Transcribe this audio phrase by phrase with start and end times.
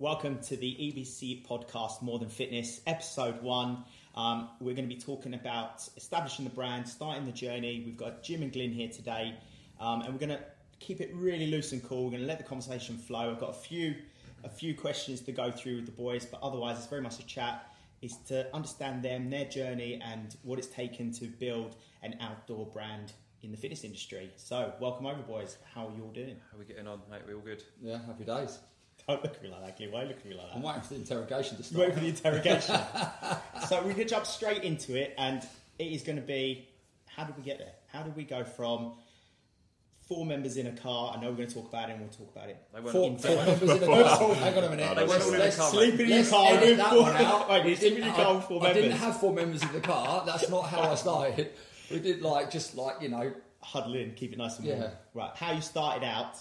[0.00, 3.84] Welcome to the EBC podcast, More Than Fitness, episode one.
[4.16, 7.80] Um, we're going to be talking about establishing the brand, starting the journey.
[7.86, 9.36] We've got Jim and Glynn here today,
[9.78, 10.40] um, and we're going to
[10.80, 12.06] keep it really loose and cool.
[12.06, 13.30] We're going to let the conversation flow.
[13.30, 13.94] I've got a few,
[14.42, 17.26] a few questions to go through with the boys, but otherwise, it's very much a
[17.26, 17.72] chat.
[18.02, 23.12] Is to understand them, their journey, and what it's taken to build an outdoor brand
[23.42, 24.32] in the fitness industry.
[24.34, 25.56] So, welcome over, boys.
[25.72, 26.36] How are you all doing?
[26.50, 27.22] How are we getting on, mate?
[27.28, 27.62] We all good?
[27.80, 28.58] Yeah, happy days.
[29.06, 29.92] Don't look at me like that, Glynn.
[29.92, 30.56] Why look at me like that?
[30.56, 31.86] I'm waiting for the interrogation to You start.
[31.88, 32.76] wait for the interrogation.
[33.68, 35.42] so we're going to jump straight into it, and
[35.78, 36.68] it is going to be
[37.14, 37.72] how did we get there?
[37.92, 38.94] How did we go from
[40.08, 41.14] four members in a car?
[41.16, 42.56] I know we're going to talk about it, and we'll talk about it.
[42.74, 44.34] They weren't Four, all- four members in the car.
[44.36, 44.96] Hang on a minute.
[44.96, 46.90] they weren't all in the Let's- car, Sleeping in your let's car edit with that
[46.90, 47.02] four.
[47.02, 47.50] one out.
[47.50, 49.62] Wait, We sleeping in didn't- your car I- with four I didn't have four members
[49.62, 50.22] in the car.
[50.26, 51.50] That's not how I started.
[51.90, 53.32] We did like just like you know.
[53.60, 54.78] Huddle in, keep it nice and warm.
[54.82, 54.90] Yeah.
[55.14, 56.36] Right, how you started out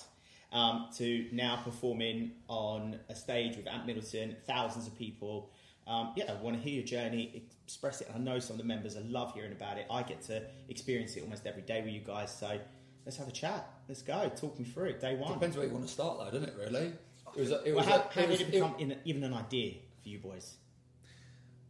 [0.54, 5.52] um, to now performing on a stage with Ant Middleton, thousands of people.
[5.86, 8.10] Um, yeah, I want to hear your journey, express it.
[8.16, 9.88] I know some of the members, I love hearing about it.
[9.92, 12.34] I get to experience it almost every day with you guys.
[12.34, 12.58] So
[13.06, 13.68] let's have a chat.
[13.90, 14.32] Let's go.
[14.36, 15.02] Talk me through it.
[15.02, 15.34] Day one.
[15.34, 16.56] Depends where you want to start, though, doesn't it?
[16.58, 16.94] Really.
[17.36, 17.52] It was.
[17.52, 17.86] A, it Well, was.
[17.88, 20.56] how, a, how it was did it become in, even an idea for you boys?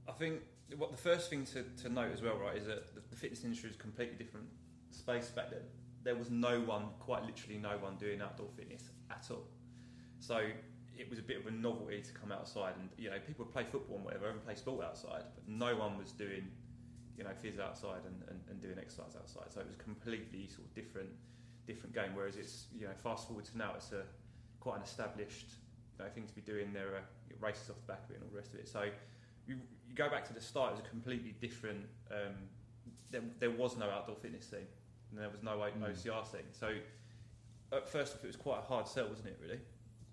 [0.08, 0.42] I think
[0.78, 3.44] what the first thing to, to note as well, right, is that the, the fitness
[3.44, 4.48] industry is a completely different
[4.92, 5.62] space back then.
[6.04, 9.46] There was no one, quite literally no one, doing outdoor fitness at all.
[10.20, 10.42] So
[10.98, 13.54] it was a bit of a novelty to come outside, and you know, people would
[13.54, 16.48] play football and whatever, and play sport outside, but no one was doing,
[17.18, 19.52] you know, phys outside and, and, and doing exercise outside.
[19.52, 21.10] So it was a completely sort of different
[21.66, 22.12] different game.
[22.14, 24.04] Whereas it's you know, fast forward to now, it's a
[24.60, 25.48] quite an established
[25.98, 26.74] you know, thing to be doing.
[26.74, 27.04] There are
[27.40, 28.68] races off the back of it and all the rest of it.
[28.68, 28.84] So
[29.48, 31.86] you, you go back to the start, it was a completely different.
[32.12, 32.36] Um,
[33.12, 34.68] there, there was no outdoor fitness scene,
[35.14, 35.58] and there was no.
[35.88, 36.44] OCR thing.
[36.52, 36.74] So
[37.72, 39.40] at first off, it was quite a hard sell, wasn't it?
[39.42, 39.60] Really?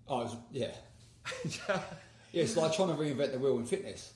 [0.07, 0.71] Oh, it was, yeah.
[2.31, 4.13] yeah, it's like trying to reinvent the wheel in fitness.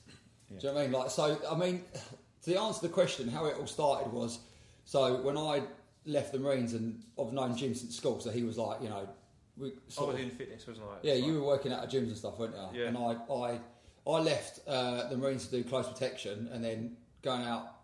[0.50, 0.58] Yeah.
[0.58, 0.92] Do you know what I mean?
[0.92, 1.84] Like, so I mean,
[2.44, 4.40] to answer the question, how it all started was,
[4.84, 5.62] so when I
[6.04, 9.08] left the Marines and I've known Jim since school, so he was like, you know,
[9.56, 10.96] we I was of, in fitness, wasn't I?
[11.02, 12.82] yeah, It's you were working at gyms and stuff, weren't you?
[12.82, 12.88] Yeah.
[12.88, 13.60] And I, I,
[14.06, 17.75] I left uh, the Marines to do close protection, and then going out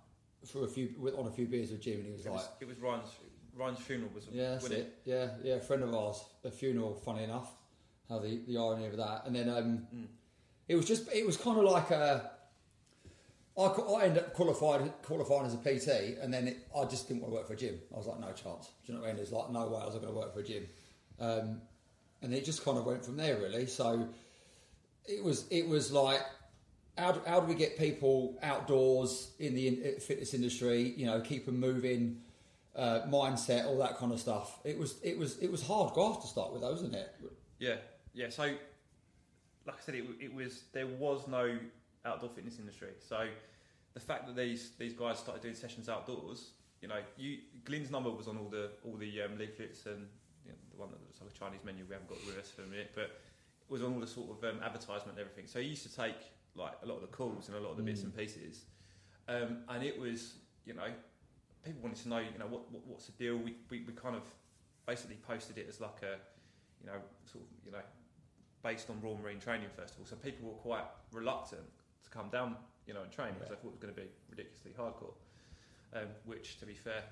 [0.46, 2.38] for a few with- on a few beers with Jim, and he was It like,
[2.38, 3.08] was, it was Ryan's
[3.54, 4.94] Ryan's funeral was yeah, that's wasn't it.
[5.04, 6.94] Yeah, yeah, a friend of ours, a funeral.
[6.94, 7.52] Funny enough,
[8.08, 9.22] how the the irony of that.
[9.26, 10.06] And then um, Mm.
[10.68, 12.30] it was just, it was kind of like a.
[13.58, 17.20] I, I ended up qualified qualifying as a PT, and then it, I just didn't
[17.22, 17.78] want to work for a gym.
[17.94, 18.70] I was like, no chance.
[18.86, 19.16] Do you know what I mean?
[19.16, 20.66] There's like no way I was going to work for a gym,
[21.20, 21.60] um,
[22.22, 23.66] and it just kind of went from there really.
[23.66, 24.08] So
[25.06, 26.20] it was it was like.
[26.98, 30.92] How do, how do we get people outdoors in the fitness industry?
[30.96, 32.20] You know, keep them moving,
[32.76, 34.58] uh, mindset, all that kind of stuff.
[34.64, 37.14] It was it was it was hard graft to start with, though, wasn't it?
[37.58, 37.76] Yeah,
[38.14, 38.28] yeah.
[38.30, 41.58] So, like I said, it, it was there was no
[42.04, 42.90] outdoor fitness industry.
[43.06, 43.26] So,
[43.94, 48.10] the fact that these these guys started doing sessions outdoors, you know, you Glynn's number
[48.10, 50.06] was on all the all the um, leaflets and
[50.44, 52.50] you know, the one that looks like a Chinese menu we haven't got with us
[52.50, 55.46] for a minute, but it was on all the sort of um, advertisement and everything.
[55.46, 56.16] So he used to take
[56.54, 58.04] like a lot of the calls and a lot of the bits Mm.
[58.04, 58.64] and pieces,
[59.28, 60.34] um, and it was
[60.66, 60.88] you know
[61.64, 63.36] people wanted to know you know what, what what's the deal.
[63.36, 64.22] We, we we kind of
[64.86, 66.16] basically posted it as like a
[66.80, 67.82] you know sort of you know
[68.62, 70.06] based on Royal Marine Training Festival.
[70.06, 71.62] So people were quite reluctant
[72.04, 73.56] to come down, you know, and train because Yeah.
[73.56, 75.14] they thought it was going to be ridiculously hardcore.
[75.94, 77.02] Um, which, to be fair,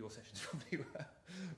[0.00, 1.06] your sessions probably were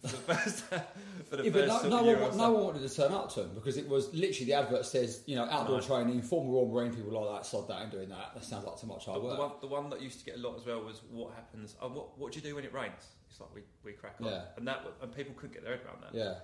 [0.03, 0.65] for the first
[1.31, 3.41] for the Yeah, but first no, no, one, no one wanted to turn up to
[3.41, 5.87] them because it was literally the advert says, you know, outdoor No.
[5.87, 8.35] training, former Royal Marine people like that, sod that and doing that.
[8.35, 9.39] That sounds like too much hard the work.
[9.39, 11.77] one, the one that used to get a lot as well was what happens.
[11.81, 13.07] Oh, what what do you do when it rains?
[13.31, 14.43] It's like we, we crack on, Yeah.
[14.59, 16.15] and that and people couldn't get their head around that.
[16.19, 16.35] Yeah,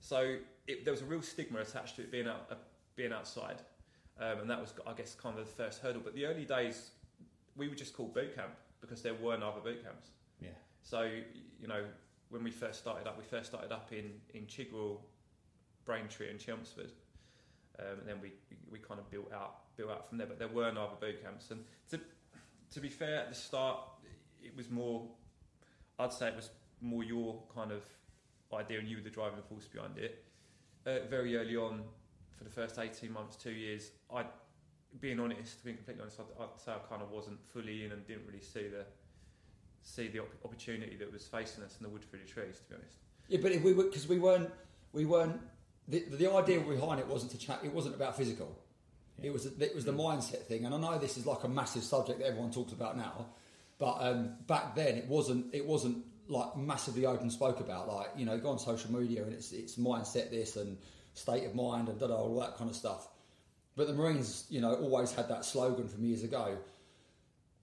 [0.00, 0.36] So
[0.66, 2.54] it, there was a real stigma attached to it being out, uh,
[2.96, 3.60] being outside,
[4.20, 6.02] um, and that was, I guess, kind of the first hurdle.
[6.04, 6.90] But the early days,
[7.56, 10.08] we were just called boot camp because there were no other boot camps.
[10.82, 11.02] So
[11.60, 11.84] you know,
[12.30, 14.98] when we first started up, we first started up in in Chigwell,
[15.84, 16.92] Braintree, and Chelmsford,
[17.78, 18.32] um, and then we
[18.70, 20.26] we kind of built out built out from there.
[20.26, 22.00] But there were no other boot camps, and to
[22.72, 23.78] to be fair, at the start,
[24.42, 25.08] it was more.
[25.98, 27.84] I'd say it was more your kind of
[28.52, 30.24] idea, and you were the driving force behind it.
[30.84, 31.82] Uh, very early on,
[32.36, 34.24] for the first eighteen months, two years, I,
[35.00, 38.04] being honest, being completely honest, I'd, I'd say I kind of wasn't fully in and
[38.06, 38.84] didn't really see the
[39.82, 42.56] see the op- opportunity that was facing us in the wood through the trees.
[42.58, 42.96] To be honest,
[43.28, 44.50] yeah, but if we were because we weren't
[44.92, 45.40] we weren't
[45.88, 47.60] the, the idea behind it wasn't to chat.
[47.64, 48.56] It wasn't about physical.
[49.18, 49.26] Yeah.
[49.26, 51.82] It was it was the mindset thing, and I know this is like a massive
[51.82, 53.26] subject that everyone talks about now,
[53.78, 57.88] but um, back then it wasn't it wasn't like massively open spoke about.
[57.88, 60.78] Like you know, go on social media and it's it's mindset this and
[61.14, 63.08] state of mind and da da all that kind of stuff.
[63.76, 66.58] But the Marines, you know, always had that slogan from years ago.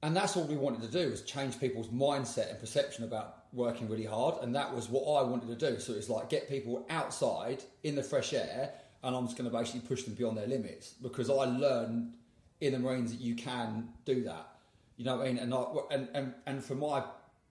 [0.02, 3.90] And that's all we wanted to do was change people's mindset and perception about working
[3.90, 4.42] really hard.
[4.42, 5.80] And that was what I wanted to do.
[5.80, 8.72] So it's like get people outside in the fresh air
[9.04, 12.14] and I'm just going to basically push them beyond their limits because I learned
[12.62, 14.48] in the Marines that you can do that.
[14.98, 15.38] You know what I mean?
[15.38, 17.04] And, I, and, and, and from my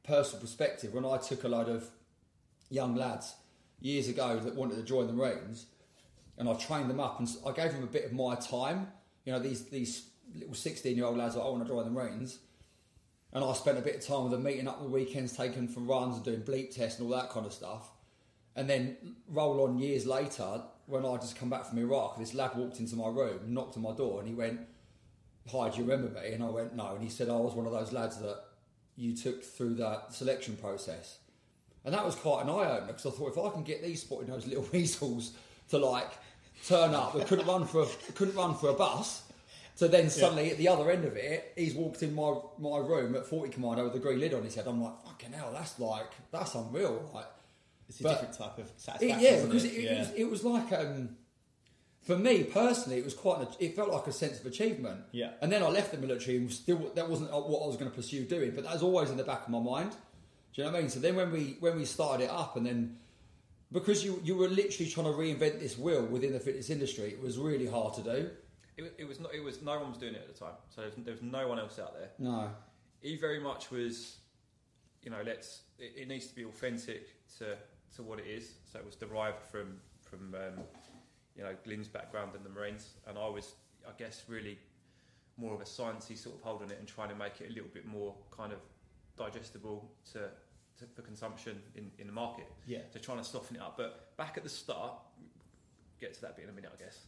[0.04, 1.88] personal perspective, when I took a load of
[2.70, 3.34] young lads
[3.80, 5.66] years ago that wanted to join the Marines,
[6.36, 8.88] and I trained them up and I gave them a bit of my time.
[9.24, 11.90] You know, these these little sixteen year old lads that I want to join the
[11.90, 12.38] Marines,
[13.32, 15.80] and I spent a bit of time with them meeting up the weekends, taking for
[15.80, 17.90] runs and doing bleep tests and all that kind of stuff.
[18.56, 18.96] And then
[19.28, 22.96] roll on years later, when I just come back from Iraq, this lad walked into
[22.96, 24.60] my room, knocked on my door, and he went,
[25.50, 27.66] "Hi, do you remember me?" And I went, "No." And he said, "I was one
[27.66, 28.44] of those lads that
[28.96, 31.18] you took through that selection process."
[31.84, 34.02] And that was quite an eye opener because I thought if I can get these
[34.02, 35.32] spotted those little weasels
[35.70, 36.10] to like
[36.66, 39.22] turn up, they couldn't run for a, couldn't run for a bus.
[39.78, 40.50] So then suddenly yeah.
[40.50, 43.84] at the other end of it, he's walked in my my room at 40 Commando
[43.84, 44.66] with a green lid on his head.
[44.66, 47.08] I'm like, fucking hell, that's like that's unreal.
[47.14, 47.26] Like,
[47.88, 49.20] it's a but different type of satisfaction.
[49.20, 49.74] It, yeah, because it?
[49.74, 49.98] It, yeah.
[50.00, 51.10] Was, it was like um,
[52.02, 53.40] for me personally, it was quite.
[53.40, 55.02] A, it felt like a sense of achievement.
[55.12, 55.30] Yeah.
[55.40, 57.96] And then I left the military and still that wasn't what I was going to
[57.96, 59.92] pursue doing, but that was always in the back of my mind.
[59.92, 59.96] Do
[60.54, 60.90] you know what I mean?
[60.90, 62.96] So then when we when we started it up, and then
[63.70, 67.22] because you you were literally trying to reinvent this wheel within the fitness industry, it
[67.22, 68.30] was really hard to do.
[68.78, 69.34] It, it was not.
[69.34, 71.22] It was no one was doing it at the time, so there was, there was
[71.22, 72.10] no one else out there.
[72.18, 72.50] No.
[73.00, 74.18] He very much was,
[75.02, 75.62] you know, let's.
[75.78, 77.08] It, it, needs to be authentic
[77.38, 77.56] to
[77.96, 78.52] to what it is.
[78.72, 80.62] So it was derived from from um,
[81.36, 83.54] you know Glynn's background in the Marines, and I was,
[83.86, 84.58] I guess, really
[85.36, 87.52] more of a sciencey sort of hold on it and trying to make it a
[87.52, 88.58] little bit more kind of
[89.16, 90.18] digestible to,
[90.78, 92.46] to for consumption in, in the market.
[92.66, 92.78] Yeah.
[92.92, 93.76] So trying to soften it up.
[93.76, 94.94] But back at the start,
[96.00, 96.98] get to that bit in a minute, I guess.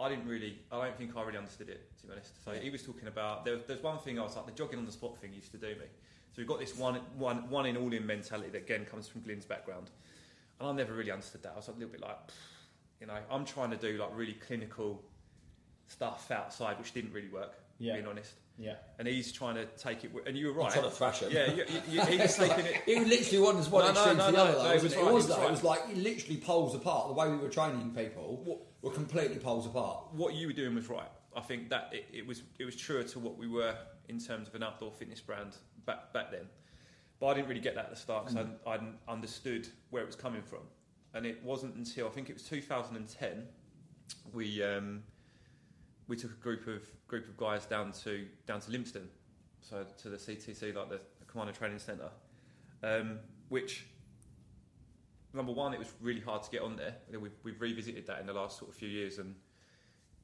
[0.00, 2.44] I didn't really, I don't think I really understood it, to be honest.
[2.44, 4.86] So he was talking about, there, there's one thing I was like, the jogging on
[4.86, 5.86] the spot thing used to do me.
[6.32, 9.20] So we've got this one, one, one in all in mentality that again comes from
[9.20, 9.90] Glynn's background.
[10.58, 11.52] And I never really understood that.
[11.52, 12.18] I was like a little bit like,
[13.00, 15.00] you know, I'm trying to do like really clinical
[15.86, 17.94] stuff outside, which didn't really work, yeah.
[17.94, 18.32] being honest.
[18.58, 18.74] Yeah.
[18.98, 20.66] And he's trying to take it, and you were right.
[20.66, 21.32] I'm trying to thrash him.
[21.32, 22.82] Yeah, you, you, you, he's taking it.
[22.86, 24.52] He literally was one no, extreme no, no, to the other.
[24.52, 24.96] Though, it was, it?
[24.96, 25.42] Right, it was, right.
[25.42, 27.08] it was like literally poles apart.
[27.08, 30.12] The way we were training people what, were completely poles apart.
[30.12, 31.08] What you were doing was right.
[31.36, 33.74] I think that it, it was it was truer to what we were
[34.08, 36.46] in terms of an outdoor fitness brand back back then.
[37.18, 38.50] But I didn't really get that at the start because mm.
[38.66, 40.60] I, I hadn't understood where it was coming from.
[41.12, 43.46] And it wasn't until I think it was 2010
[44.32, 45.02] we um,
[46.08, 49.08] we took a group of group of guys down to down to Lympstone,
[49.60, 52.10] so to the CTC, like the, the Commando Training Centre,
[52.82, 53.18] um,
[53.48, 53.86] which
[55.34, 56.94] number one, it was really hard to get on there.
[57.18, 59.34] We've, we've revisited that in the last sort of few years and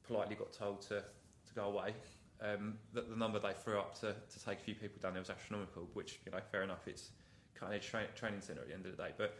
[0.07, 1.93] politely got told to, to go away.
[2.41, 5.21] Um, the, the number they threw up to, to take a few people down there
[5.21, 7.11] was astronomical, which, you know, fair enough, it's
[7.53, 9.11] kind of tra- training centre at the end of the day.
[9.15, 9.35] But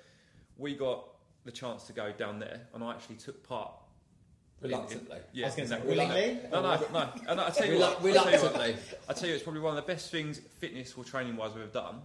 [0.57, 1.05] we got
[1.45, 3.71] the chance to go down there, and I actually took part
[4.61, 5.17] Reluctantly.
[5.33, 6.39] Yeah, I was going to say willingly.
[6.51, 7.09] No, no, no.
[7.27, 8.75] And I tell you what, reluctantly.
[9.09, 11.71] I tell you, it's probably one of the best things, fitness or training wise, we've
[11.71, 12.01] done.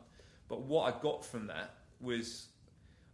[0.48, 2.46] But what I got from that was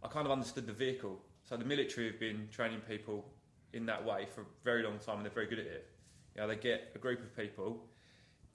[0.03, 1.19] I kind of understood the vehicle.
[1.43, 3.25] So the military have been training people
[3.73, 5.89] in that way for a very long time, and they're very good at it.
[6.35, 7.85] You know, they get a group of people,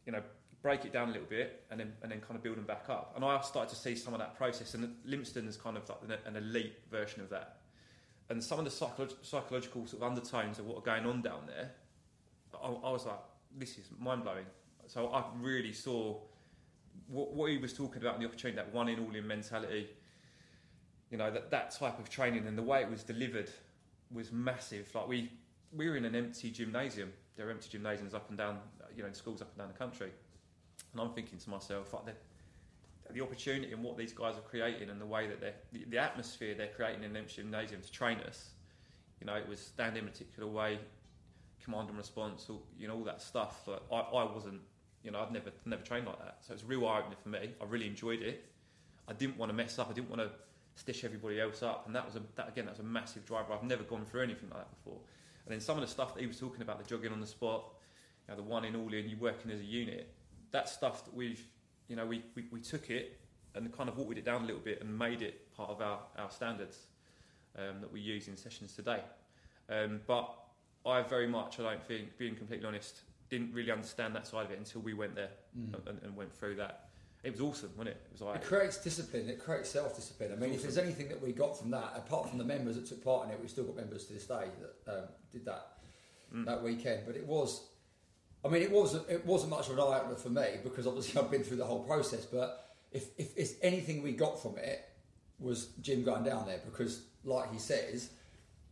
[0.06, 0.22] you know,
[0.62, 2.86] break it down a little bit, and then and then kind of build them back
[2.88, 3.12] up.
[3.14, 6.18] And I started to see some of that process, and Lympstone is kind of like
[6.24, 7.57] an elite version of that
[8.30, 11.42] and some of the psycholo- psychological sort of undertones of what are going on down
[11.46, 11.70] there,
[12.54, 13.20] I, I was like,
[13.56, 14.46] this is mind blowing.
[14.86, 16.16] So I really saw
[17.08, 19.88] what, what, he was talking about and the opportunity, that one in all in mentality.
[21.10, 23.50] You know that that type of training and the way it was delivered
[24.12, 24.94] was massive.
[24.94, 25.32] Like we
[25.72, 27.12] we were in an empty gymnasium.
[27.36, 28.58] There are empty gymnasiums up and down,
[28.94, 30.10] you know, in schools up and down the country.
[30.92, 32.14] And I'm thinking to myself, like,
[33.14, 35.98] the opportunity and what these guys are creating and the way that they're the, the
[35.98, 38.50] atmosphere they're creating in the gymnasium to train us.
[39.20, 40.78] You know, it was stand in a particular way,
[41.64, 43.66] command and response, all, you know, all that stuff.
[43.66, 44.60] Like, I, I wasn't,
[45.02, 46.38] you know, I'd never never trained like that.
[46.40, 47.50] So it was real eye opening for me.
[47.60, 48.44] I really enjoyed it.
[49.08, 49.88] I didn't want to mess up.
[49.90, 50.30] I didn't want to
[50.74, 53.52] stitch everybody else up, and that was a that again that was a massive driver.
[53.52, 55.00] I've never gone through anything like that before.
[55.44, 57.26] And then some of the stuff that he was talking about, the jogging on the
[57.26, 57.64] spot,
[58.26, 60.12] you know, the one in all in, you working as a unit.
[60.50, 61.42] That stuff that we've
[61.88, 63.18] you know, we, we, we took it
[63.54, 66.00] and kind of watered it down a little bit and made it part of our,
[66.18, 66.86] our standards
[67.56, 69.00] um, that we use in sessions today.
[69.68, 70.34] Um, but
[70.86, 74.52] I very much, I don't think, being completely honest, didn't really understand that side of
[74.52, 75.74] it until we went there mm.
[75.88, 76.88] and, and, went through that.
[77.24, 78.00] It was awesome, wasn't it?
[78.06, 79.28] It was like it creates discipline.
[79.28, 80.32] It creates self-discipline.
[80.32, 82.86] I mean, if there's anything that we got from that, apart from the members that
[82.86, 84.46] took part in it, we've still got members to this day
[84.86, 85.66] that um, did that.
[86.44, 87.02] that weekend.
[87.06, 87.68] But it was,
[88.48, 91.20] I mean, it wasn't it wasn't much of an eye opener for me because obviously
[91.22, 92.24] I've been through the whole process.
[92.24, 94.88] But if if it's anything we got from it
[95.38, 98.10] was Jim going down there because, like he says,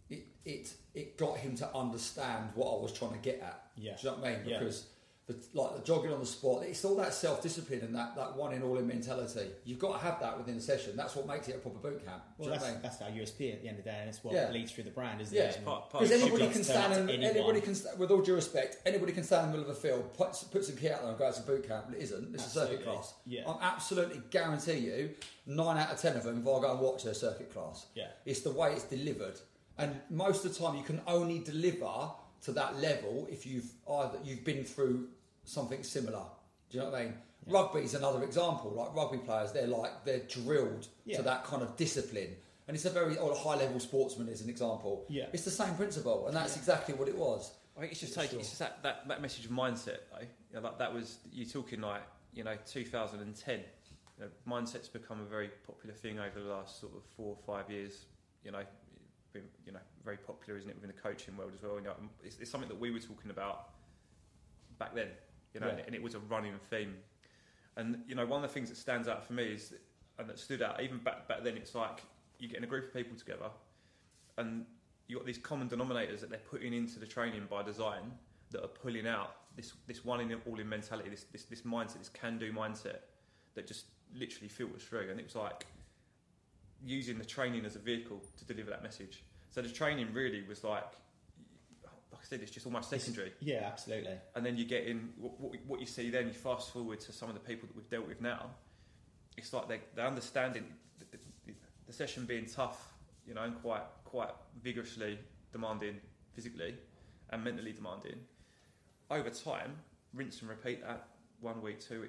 [0.08, 3.62] it it it got him to understand what I was trying to get at.
[3.76, 3.92] Yeah.
[4.00, 4.44] Do you know what I mean?
[4.44, 4.86] Because
[5.26, 8.36] the, like the jogging on the spot, it's all that self discipline and that, that
[8.36, 9.48] one in all in mentality.
[9.64, 10.96] You've got to have that within the session.
[10.96, 12.22] That's what makes it a proper boot camp.
[12.38, 12.82] Well, that's, what I mean?
[12.82, 14.50] that's our USP at the end of the day, and it's what Yeah.
[14.50, 15.44] leads through the brand, isn't Yeah.
[15.44, 15.56] it?
[15.56, 17.30] And Because anybody can stand up in, to anyone.
[17.36, 20.14] anybody can, with all due respect, anybody can stand in the middle of the field,
[20.14, 21.86] put, put some kit out there and go to boot camp.
[21.92, 22.32] It isn't.
[22.32, 23.14] It's a circuit class.
[23.26, 23.48] Yeah.
[23.50, 25.10] I absolutely guarantee you,
[25.46, 28.06] nine out of ten of them, if I go and watch a circuit class, Yeah.
[28.24, 29.40] it's the way it's delivered.
[29.76, 32.10] And most of the time, you can only deliver
[32.42, 35.08] to that level if you've either you've been through
[35.44, 36.22] something similar.
[36.70, 37.14] Do you know what I mean?
[37.46, 38.70] Rugby is another example.
[38.72, 41.18] Like rugby players, they're like they're drilled Yeah.
[41.18, 44.40] to that kind of discipline, and it's a very or a high level sportsman is
[44.40, 45.04] an example.
[45.08, 45.26] Yeah.
[45.32, 47.52] it's the same principle, and that's exactly what it was.
[47.76, 48.40] I think it's just taking sure.
[48.40, 50.20] it's just that, that, that message of mindset though.
[50.50, 52.02] You know, that, that was you're talking like
[52.34, 53.60] you know 2010.
[54.18, 57.38] You know, mindset's become a very popular thing over the last sort of four or
[57.46, 58.06] five years.
[58.44, 58.62] You know,
[59.36, 61.76] been you know very popular, isn't it, within the coaching world as well?
[61.76, 63.70] You know, um, it's, it's something that we were talking about
[64.78, 65.08] back then.
[65.54, 65.84] You know, Yeah.
[65.86, 66.94] and, it was a running theme.
[67.76, 69.74] And you know, one of the things that stands out for me is,
[70.18, 72.02] and that stood out even back back then, it's like
[72.38, 73.50] you're getting a group of people together,
[74.38, 74.66] and
[75.06, 78.12] you've got these common denominators that they're putting into the training by design
[78.50, 81.98] that are pulling out this this one in all in mentality, this this this mindset,
[81.98, 83.00] this can do mindset
[83.54, 85.08] that just literally filters through.
[85.10, 85.66] And it was like
[86.84, 89.24] using the training as a vehicle to deliver that message.
[89.50, 90.84] So the training really was like,
[92.12, 93.32] like I said, it's just almost secondary.
[93.40, 94.16] Yeah, absolutely.
[94.34, 96.26] And then you get in what, what, what you see then.
[96.26, 98.50] You fast forward to some of the people that we've dealt with now.
[99.36, 100.64] It's like they they're understanding
[100.98, 101.54] the, the,
[101.86, 102.94] the session being tough,
[103.26, 104.30] you know, and quite quite
[104.62, 105.18] vigorously
[105.52, 105.96] demanding
[106.32, 106.74] physically
[107.30, 108.18] and mentally demanding.
[109.10, 109.76] Over time,
[110.14, 111.08] rinse and repeat that
[111.40, 112.08] one week, two.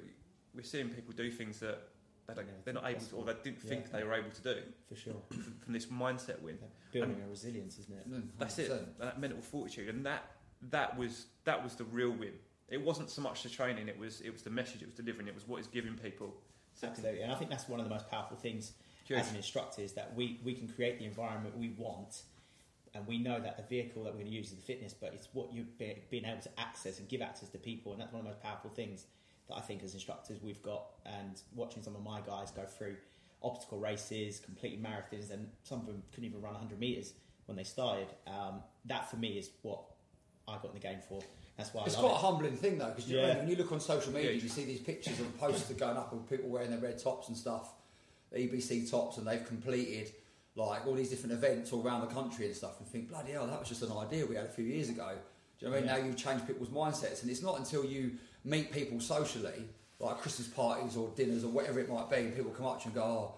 [0.55, 1.79] We're seeing people do things that
[2.27, 4.41] they don't, Yeah, they're not able to, or they didn't think they were able to
[4.41, 5.15] do For sure.
[5.29, 6.57] from, from this mindset win.
[6.91, 8.39] They're building a resilience, isn't it?
[8.39, 8.99] That's it.
[8.99, 10.23] That mental fortitude, and that
[10.69, 12.33] that was that was the real win.
[12.69, 15.27] It wasn't so much the training; it was it was the message it was delivering.
[15.27, 16.33] It was what it's giving people.
[16.83, 17.21] Absolutely.
[17.21, 18.73] And I think that's one of the most powerful things
[19.05, 19.19] Huge.
[19.19, 22.21] as an instructor is that we, we can create the environment we want
[22.93, 25.13] and we know that the vehicle that we're going to use is the fitness, but
[25.13, 27.91] it's what you've been, being able to access and give access to people.
[27.91, 29.05] And that's one of the most powerful things
[29.49, 30.85] that I think as instructors we've got.
[31.05, 32.95] And watching some of my guys go through
[33.43, 37.13] obstacle races, completing marathons, and some of them couldn't even run 100 metres
[37.45, 38.07] when they started.
[38.25, 39.81] Um, that for me is what
[40.47, 41.21] I got in the game for.
[41.57, 43.37] That's why It's I quite a humbling thing though, because Yeah.
[43.37, 44.41] when you look on social media, Yeah.
[44.41, 47.29] you see these pictures of posts that going up of people wearing their red tops
[47.29, 47.73] and stuff,
[48.31, 50.13] the EBC tops, and they've completed
[50.55, 53.45] like all these different events all around the country and stuff, and think, bloody hell,
[53.45, 55.15] that was just an idea we had a few years ago.
[55.59, 55.89] Do you know what I mean?
[55.89, 55.97] Yeah.
[56.01, 59.65] Now you've changed people's mindsets, and it's not until you meet people socially,
[59.99, 62.89] like Christmas parties or dinners or whatever it might be, and people come up to
[62.89, 63.35] you and go, oh,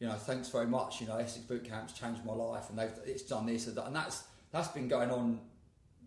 [0.00, 1.00] you know, thanks very much.
[1.00, 3.86] You know, Essex Boot Camp's changed my life, and they've it's done this and that,
[3.86, 5.40] and that's that's been going on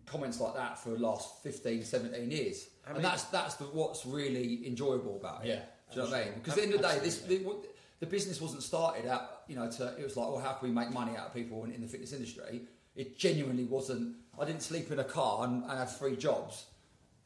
[0.06, 2.68] comments like that for the last 15, 17 years.
[2.86, 5.48] I and that's that's the, what's really enjoyable about it.
[5.48, 5.60] Yeah,
[5.94, 6.34] Do you know what I mean?
[6.34, 7.56] Because at the end of the day, this the,
[8.00, 10.74] the business wasn't started out, you know, to, it was like, well, how can we
[10.74, 12.62] make money out of people in, in the fitness industry?
[12.96, 14.16] It genuinely wasn't.
[14.40, 16.64] I didn't sleep in a car and, and have three jobs,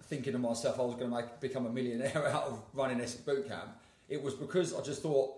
[0.09, 3.23] thinking to myself I was going to make become a millionaire out of running Essex
[3.23, 3.69] Boot Camp.
[4.09, 5.35] It was because I just thought,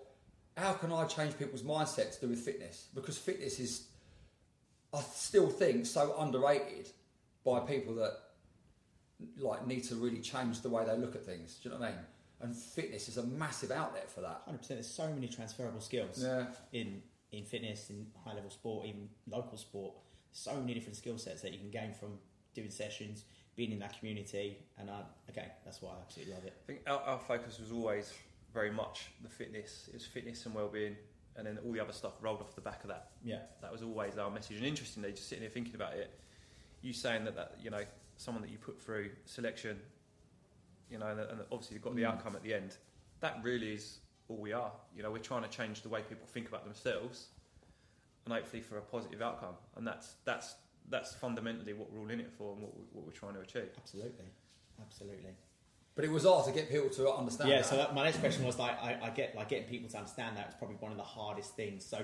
[0.56, 2.88] how can I change people's mindset to do with fitness?
[2.94, 3.88] Because fitness is,
[4.92, 6.90] I still think, so underrated
[7.44, 8.12] by people that
[9.38, 11.58] like need to really change the way they look at things.
[11.62, 12.00] Do you know what I mean?
[12.40, 14.42] And fitness is a massive outlet for that.
[14.44, 14.78] Hundred percent.
[14.78, 16.46] There's so many transferable skills Yeah.
[16.72, 19.94] in in fitness, in high level sport, even local sport.
[20.32, 22.18] So many different skill sets that you can gain from
[22.54, 23.24] doing sessions,
[23.58, 26.54] being in that community, and uh, again, that's why I absolutely love it.
[26.62, 28.14] I think our, our focus was always
[28.54, 29.86] very much the fitness.
[29.88, 30.94] It was fitness and well-being,
[31.36, 33.08] and then all the other stuff rolled off the back of that.
[33.24, 34.58] Yeah, That was always our message.
[34.58, 36.08] And interestingly, just sitting here thinking about it,
[36.82, 37.82] you saying that, that you know
[38.16, 39.76] someone that you put through selection,
[40.88, 42.12] you know, and, and obviously you've got the Mm.
[42.12, 42.76] outcome at the end.
[43.20, 43.98] That really is
[44.28, 44.70] all we are.
[44.96, 47.26] You know, we're trying to change the way people think about themselves,
[48.24, 49.54] and hopefully for a positive outcome.
[49.76, 50.54] And that's that's
[50.90, 53.40] that's fundamentally what we're all in it for, and what, we, what we're trying to
[53.40, 53.70] achieve.
[53.76, 54.26] absolutely,
[54.80, 55.30] absolutely.
[55.94, 57.50] But it was hard to get people to understand.
[57.50, 57.56] yeah.
[57.56, 57.66] that.
[57.66, 60.36] So that, my next question was like, I, I get like getting people to understand
[60.36, 61.84] that was probably one of the hardest things.
[61.84, 62.00] So,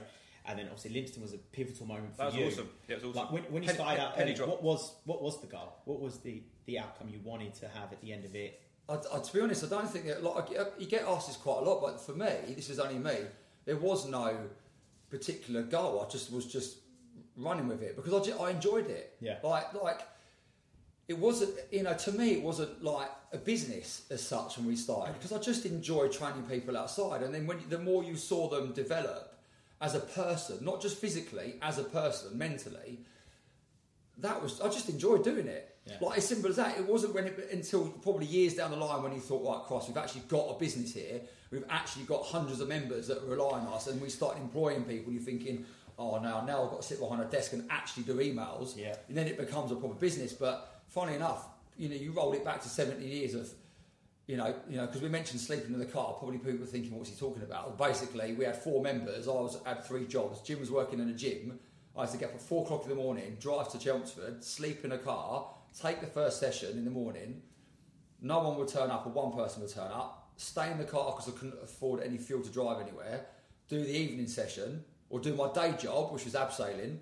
[0.46, 2.30] and then obviously Lympstone was a pivotal moment for you.
[2.30, 2.62] That was you.
[2.62, 2.70] awesome.
[2.88, 3.22] Yeah, it was awesome.
[3.22, 5.76] Like when, when you Penny- started out, penny Penny, what was what was the goal?
[5.84, 8.60] What was the the outcome you wanted to have at the end of it?
[8.88, 10.24] I, I, to be honest, I don't think that.
[10.24, 12.98] Like, I you get asked this quite a lot, but for me, this is only
[12.98, 13.26] me.
[13.64, 14.36] There was no
[15.08, 16.04] particular goal.
[16.04, 16.78] I just was just
[17.36, 19.16] running with it because I, ju- I enjoyed it.
[19.20, 19.38] Yeah.
[19.42, 20.00] Like like
[21.06, 24.74] it wasn't, you know, to me, it wasn't like a business as such when we
[24.76, 27.22] started because I just enjoyed training people outside.
[27.22, 29.38] And then when the more you saw them develop
[29.82, 33.00] as a person, not just physically, as a person, mentally,
[34.18, 35.76] that was I just enjoyed doing it.
[35.86, 35.96] Yeah.
[36.00, 36.78] Like as simple as that.
[36.78, 39.86] It wasn't when it, until probably years down the line when you thought, right, cross,
[39.88, 41.20] we've actually got a business here.
[41.50, 45.12] We've actually got hundreds of members that rely on us, and we start employing people.
[45.12, 45.66] You're thinking,
[45.98, 48.76] oh, now now I've got to sit behind a desk and actually do emails.
[48.76, 48.96] Yeah.
[49.08, 50.32] And then it becomes a proper business.
[50.32, 51.46] But funny enough,
[51.76, 53.48] you know, you roll it back to 70 years of
[54.26, 56.14] you know, you know, because we mentioned sleeping in the car.
[56.14, 59.28] Probably people were thinking, "What's he talking about?" Basically, we had four members.
[59.28, 60.40] I was had three jobs.
[60.40, 61.58] Jim was working in a gym.
[61.96, 64.84] I used to get up at four o'clock in the morning, drive to Chelmsford, sleep
[64.84, 65.48] in a car,
[65.78, 67.42] take the first session in the morning.
[68.20, 70.32] No one would turn up, or one person would turn up.
[70.36, 73.26] Stay in the car because I couldn't afford any fuel to drive anywhere.
[73.68, 76.99] Do the evening session, or do my day job, which was abseiling.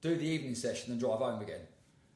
[0.00, 1.60] Do the evening session and drive home again.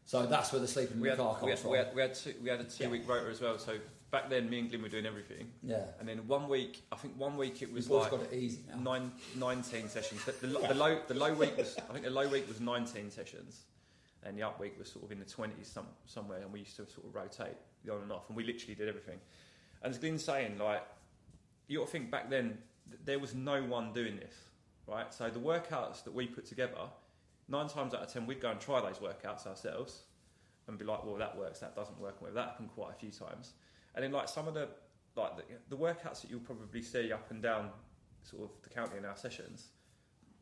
[0.04, 1.70] So that's where the sleeping in We the had, car we, comes had, from.
[1.70, 3.58] we, had, we, had two, we had a two week rota as well.
[3.58, 3.76] So
[4.10, 5.48] back then, me and Glynn were doing everything.
[5.62, 5.84] yeah.
[6.00, 8.60] And then one week, I think one week it We've was like got it easy
[8.68, 8.92] now.
[8.92, 10.24] nine, 19 sessions.
[10.24, 13.10] The, the, the low the low week was I think the low week was 19
[13.10, 13.62] sessions,
[14.24, 16.40] and the up week was sort of in the 20s some, somewhere.
[16.40, 17.56] And we used to sort of rotate
[17.90, 19.18] on and off, and we literally did everything.
[19.82, 20.82] And as Glynn's saying, like
[21.68, 24.34] you got to think back then, th- there was no one doing this,
[24.88, 25.12] right?
[25.12, 26.88] So the workouts that we put together,
[27.48, 30.02] nine times out of ten, we'd go and try those workouts ourselves,
[30.66, 32.20] and be like, well, that works, that doesn't work.
[32.20, 33.52] Well, that happened quite a few times.
[33.94, 34.68] And then like some of the
[35.16, 37.70] like the, the workouts that you'll probably see up and down
[38.22, 39.68] sort of the county in our sessions,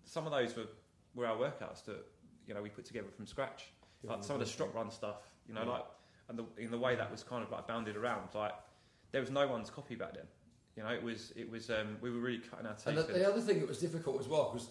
[0.05, 0.67] some of those were,
[1.15, 2.05] were our workouts that
[2.47, 3.65] you know we put together from scratch.
[4.03, 5.17] Like some of the strop run stuff,
[5.49, 5.71] you know, Yeah.
[5.71, 5.85] like
[6.29, 8.53] and the, in the way that was kind of like bounded around, like
[9.13, 10.27] there was no one's copy back then.
[10.77, 12.87] You know, it was it was um, we were really cutting our teeth.
[12.89, 14.69] And the, the other thing that was difficult as well because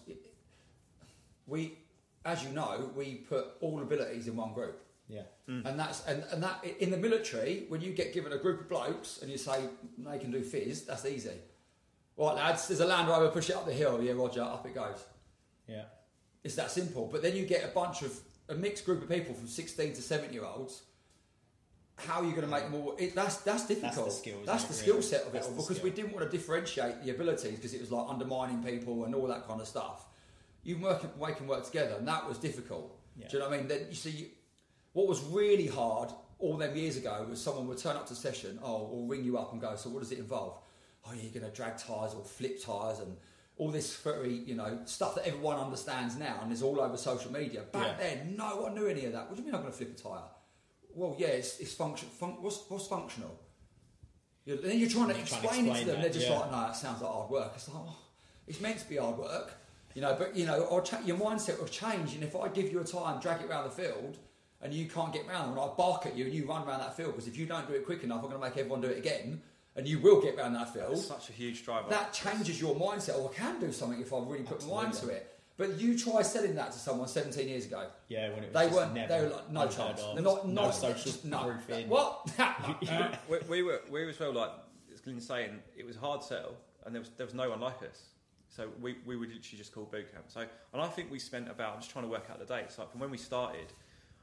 [1.48, 1.78] we,
[2.24, 5.24] as you know, we put all abilities in one group, Yeah.
[5.48, 8.70] and that's and, and that in the military when you get given a group of
[8.70, 9.64] blokes and you say
[9.98, 11.40] they can do fizz, that's easy.
[12.18, 14.02] Right, lads, there's a Land Rover, push it up the hill.
[14.02, 15.04] Yeah, Roger, up it goes.
[15.68, 15.84] Yeah.
[16.46, 17.10] It's that simple.
[17.12, 20.02] But then you get a bunch of a mixed group of people from 16 to
[20.02, 20.84] 7 year olds.
[21.98, 22.96] How are you going to make all?
[23.00, 24.12] It, that's that's difficult.
[24.12, 25.02] skill, isn't That's the really?
[25.02, 25.84] skill set of it all because skill.
[25.84, 29.28] we didn't want to differentiate the abilities because it was like undermining people and all
[29.28, 30.06] that kind of stuff.
[30.64, 32.98] You work we can work together, and that was difficult.
[33.16, 33.28] Yeah.
[33.30, 33.68] Do you know what I mean?
[33.70, 34.32] Then you see,
[34.94, 38.60] what was really hard all them years ago was someone would turn up to session,
[38.62, 40.58] oh, or ring you up and go, so what does it involve?
[41.08, 43.16] Oh, you're going to drag tyres or flip tyres and
[43.58, 47.32] all this very, you know, stuff that everyone understands now and is all over social
[47.32, 47.62] media.
[47.72, 48.16] Back Yeah.
[48.16, 49.28] then, no one knew any of that.
[49.30, 50.24] What do you mean I'm going to flip a tyre?
[50.96, 52.08] Well, yeah, it's, it's function.
[52.10, 53.38] Fun, what's, what's functional?
[54.46, 55.96] You're, then you're trying to You're trying to explain, it to them.
[55.96, 56.40] that, They're just yeah.
[56.40, 57.52] like, no, that sounds like hard work.
[57.56, 57.96] It's like, oh,
[58.48, 59.54] it's meant to be hard work,
[59.94, 60.16] you know.
[60.18, 62.14] But you know, or cha- your mindset will change.
[62.14, 64.18] And if I give you a time, drag it around the field,
[64.62, 66.96] and you can't get round, and I bark at you, and you run around that
[66.96, 68.88] field, because if you don't do it quick enough, I'm going to make everyone do
[68.88, 69.42] it again,
[69.76, 71.90] and you will get round that field It's such a huge driver.
[71.90, 73.16] that changes your mindset.
[73.16, 75.35] Oh, I can do something if I really put my mind to it.
[75.58, 77.88] But you try selling that to someone 17 years ago.
[78.10, 78.30] Yeah.
[78.34, 78.94] When it was They just weren't.
[78.94, 80.02] Never They were like, no unheard chance.
[80.02, 80.16] of.
[80.16, 80.48] They're not.
[80.48, 81.44] no No social just no.
[81.44, 81.88] proofing.
[81.90, 82.30] What?
[82.40, 84.52] Uh, we, we were we were as well like
[84.94, 87.82] as Glynn's saying it was hard sell and there was there was no one like
[87.84, 88.10] us
[88.50, 90.42] so we, we would literally just call boot camp so
[90.74, 92.92] and I think we spent about I'm just trying to work out the dates like
[92.92, 93.68] from when we started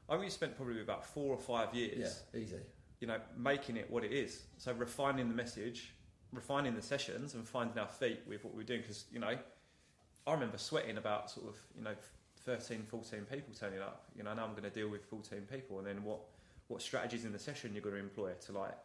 [0.08, 2.56] I think we spent probably about four or five years yeah, easy.
[3.00, 5.92] you know making it what it is so refining the message
[6.32, 9.36] refining the sessions and finding our feet with what we were doing because you know
[10.26, 11.94] I remember sweating about sort of you know
[12.44, 15.78] 13 14 people turning up you know now I'm going to deal with 14 people
[15.78, 16.20] and then what
[16.68, 18.76] what strategies in the session you're going to employ to like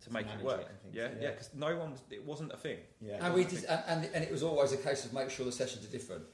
[0.00, 1.22] to To make it work it and things, yeah yeah.
[1.26, 3.24] yeah because no one was, it wasn't a thing Yeah.
[3.24, 5.52] And we did, and, and, and it was always a case of make sure the
[5.52, 6.24] sessions are different.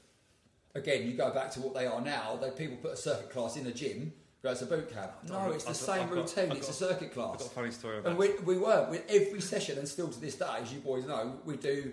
[0.75, 2.37] Again, you go back to what they are now.
[2.41, 4.13] They people put a circuit class in a gym.
[4.43, 5.11] Go it's a boot camp.
[5.27, 6.51] No, it's the I've same I've got- routine.
[6.51, 7.47] I've it's a got- circuit I've got class.
[7.47, 10.35] a funny story on And we, we were with every session, and still to this
[10.35, 11.91] day, as you boys know, we do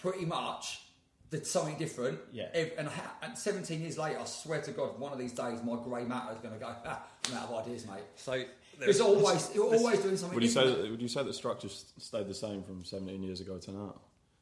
[0.00, 0.82] pretty much
[1.30, 2.18] the, something different.
[2.32, 2.48] Yeah.
[2.52, 5.60] Ev- and, ha- and 17 years later, I swear to God, one of these days,
[5.64, 6.74] my grey matter is going to go.
[6.84, 8.02] Ah, I'm out of ideas, mate.
[8.16, 8.42] so
[8.80, 10.34] It's always you're always doing something.
[10.34, 13.40] Would you say that, would you say the structure stayed the same from 17 years
[13.40, 14.00] ago to now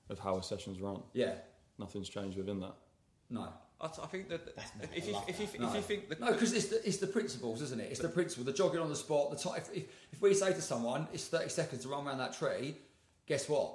[0.09, 1.03] of how a session's run?
[1.12, 1.35] Yeah.
[1.79, 2.74] Nothing's changed within that.
[3.31, 3.48] No.
[3.81, 5.55] I, I think that if, not- if, you, love if, you, that.
[5.55, 5.74] if No.
[5.74, 7.88] you think the, No, because it's the, it's the principles, isn't it?
[7.90, 8.44] It's the principle.
[8.44, 9.31] The jogging on the spot.
[9.31, 9.59] The time.
[9.59, 12.77] If, if, if we say to someone, it's thirty seconds to run around that tree,
[13.27, 13.74] guess what?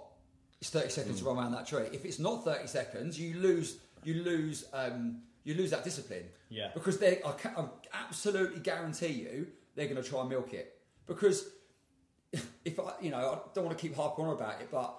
[0.63, 1.87] It's thirty seconds to run around that tree.
[1.91, 3.79] If it's not thirty seconds, you lose.
[4.05, 4.63] You lose.
[4.71, 6.23] Um, you lose that discipline.
[6.47, 6.69] Yeah.
[6.73, 7.65] Because they, I, ca- I
[8.05, 10.79] absolutely guarantee you, they're going to try and milk it.
[11.05, 11.49] Because
[12.31, 14.97] if I, you know, I don't want to keep harping on about it, but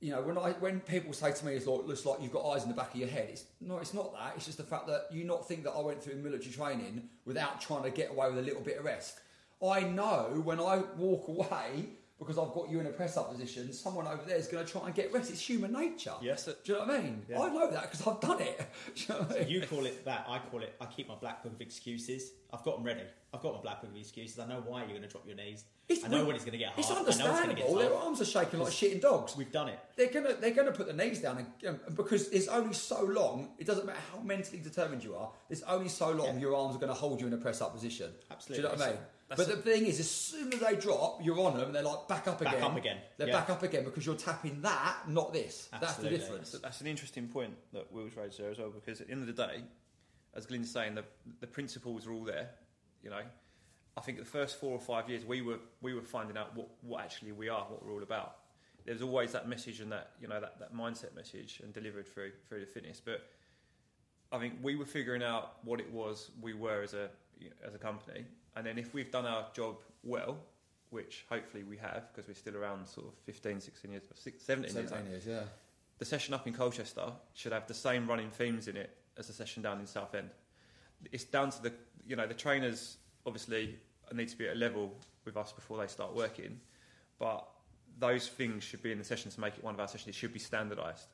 [0.00, 2.50] you know, when I when people say to me, "It's like looks like you've got
[2.50, 4.34] eyes in the back of your head," it's no, it's not that.
[4.36, 7.62] It's just the fact that you not think that I went through military training without
[7.62, 9.18] trying to get away with a little bit of rest.
[9.66, 11.86] I know when I walk away
[12.18, 14.70] because I've got you in a press up position, someone over there is going to
[14.70, 15.30] try and get rest.
[15.30, 16.14] It's human nature.
[16.22, 16.46] Yes.
[16.46, 17.22] Do you know what I mean?
[17.28, 17.40] Yeah.
[17.40, 18.58] I know that because I've done it.
[18.94, 19.48] Do you know what I mean?
[19.48, 20.26] You call it that.
[20.28, 20.74] I call it.
[20.80, 22.32] I keep my black book of excuses.
[22.56, 23.02] I've got them ready.
[23.34, 24.38] I've got my black book of excuses.
[24.38, 25.64] I know why you're going to drop your knees.
[26.04, 26.78] I know when it's going to get hard.
[26.78, 27.74] It's I it's understandable.
[27.76, 29.36] get Their arms are shaking like shitting dogs.
[29.36, 29.78] We've done it.
[29.96, 33.50] They're gonna they're gonna put the knees down and, um, because it's only so long.
[33.58, 35.30] It doesn't matter how mentally determined you are.
[35.50, 36.40] It's only so long Yeah.
[36.40, 38.10] your arms are going to hold you in a press up position.
[38.30, 38.62] Absolutely.
[38.62, 39.00] Do you know what I mean?
[39.28, 41.72] That's but the thing is, as soon as they drop, you're on them.
[41.72, 42.54] They're like back up again.
[42.54, 42.96] Back up again.
[43.18, 43.32] They're Yeah.
[43.40, 45.68] back up again because you're tapping that, not this.
[45.80, 46.52] That's the difference.
[46.52, 49.28] That's, that's an interesting point that Will's raised there as well, because at the end
[49.28, 49.64] of the day,
[50.36, 51.04] as Glynn's saying, the,
[51.40, 52.50] the principles are all there.
[53.02, 53.22] You know,
[53.96, 56.68] I think the first four or five years we were we were finding out what,
[56.82, 58.36] what actually we are, what we're all about.
[58.84, 62.32] There's always that message and that you know that, that mindset message and delivered through
[62.48, 63.00] through the fitness.
[63.04, 63.26] But
[64.30, 67.08] I think we were figuring out what it was we were as a
[67.66, 70.36] as a company, and then if we've done our job well,
[70.90, 74.74] which hopefully we have, because we're still around sort of 15, 16 years, six, 17
[74.74, 75.40] years, 17 years, yeah.
[75.98, 79.32] the session up in Colchester should have the same running themes in it as a
[79.32, 80.30] session down in Southend.
[81.12, 81.72] It's down to the
[82.06, 83.78] you know the trainers obviously
[84.12, 86.60] need to be at a level with us before they start working,
[87.18, 87.46] but
[87.98, 90.08] those things should be in the session to make it one of our sessions.
[90.08, 91.08] It should be standardised,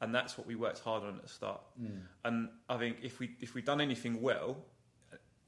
[0.00, 1.60] and that's what we worked hard on at the start.
[1.80, 2.00] Mm.
[2.24, 4.56] And I think if we if we've done anything well,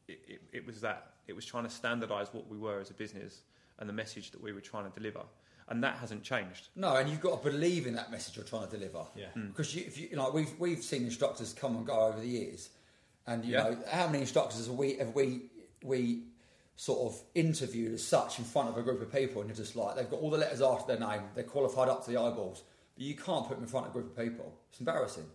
[0.08, 2.94] it, it, it was that it was trying to standardise what we were as a
[2.94, 3.42] business
[3.78, 5.22] and the message that we were trying to deliver,
[5.68, 6.68] and that hasn't changed.
[6.76, 9.04] No, and you've got to believe in that message you're trying to deliver.
[9.16, 9.26] Yeah.
[9.34, 9.46] Hmm.
[9.48, 12.26] Because you, if you, you know, we've we've seen instructors come and go over the
[12.28, 12.70] years,
[13.26, 13.62] and you Yeah.
[13.64, 15.42] know, how many instructors have we have we
[15.82, 16.24] we
[16.76, 19.76] sort of interviewed as such in front of a group of people, and you're just
[19.76, 22.64] like, they've got all the letters after their name, they're qualified up to the eyeballs,
[22.96, 24.52] but you can't put them in front of a group of people.
[24.70, 25.22] It's embarrassing.
[25.22, 25.28] Do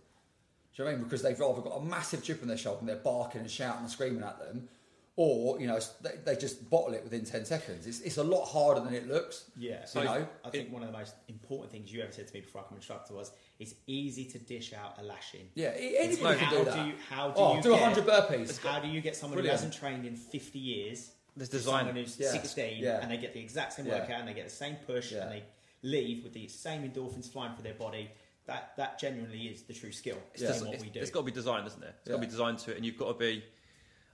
[0.74, 1.04] you know what I mean?
[1.04, 3.80] Because they've either got a massive chip on their shoulder and they're barking and shouting
[3.82, 4.68] and screaming at them,
[5.16, 7.86] or you know, they, they just bottle it within ten seconds.
[7.86, 9.44] It's, it's a lot harder than it looks.
[9.58, 9.84] Yeah.
[9.94, 12.40] You know, I think one of the most important things you ever said to me
[12.40, 15.48] before I became an instructor was it's easy to dish out a lashing.
[15.54, 16.86] Yeah, It's anybody can how do that.
[16.86, 18.62] you how do oh, you do get, 100 burpees.
[18.64, 19.58] How do you get someone Brilliant.
[19.60, 21.80] who hasn't trained in 50 years There's to design.
[21.80, 22.30] someone who's Yeah.
[22.30, 23.00] 16 Yeah.
[23.02, 23.98] and they get the exact same Yeah.
[24.00, 25.22] workout and they get the same push Yeah.
[25.24, 25.42] and they
[25.82, 28.10] leave with the same endorphins flying through their body?
[28.46, 31.00] That that genuinely is the true skill It's in just- what it's- we do.
[31.00, 31.94] It's got to be designed, isn't it?
[32.00, 33.44] It's got to be designed to it, and you've got to be.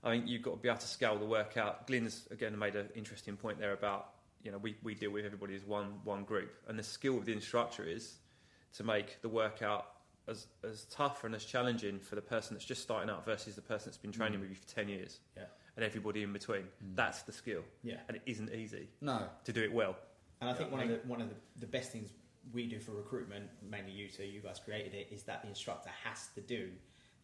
[0.07, 1.89] I think you've got to be able to scale the workout.
[1.89, 4.11] Glynn's again made an interesting point there about
[4.43, 7.25] you know we, we deal with everybody as one one group, and the skill of
[7.25, 8.15] the instructor is
[8.75, 9.87] to make the workout
[10.29, 13.63] as as tough and as challenging for the person that's just starting out versus the
[13.63, 14.43] person that's been training mm.
[14.43, 15.45] with you for ten years, Yeah.
[15.75, 16.63] and everybody in between.
[16.63, 16.95] Mm.
[16.95, 17.97] That's the skill, Yeah.
[18.07, 19.29] and it isn't easy No.
[19.45, 19.97] to do it well.
[20.41, 22.11] And I think Yeah, one I of the one of the, the best things
[22.53, 25.91] we do for recruitment, mainly you two, you guys created it, is that the instructor
[26.05, 26.71] has to do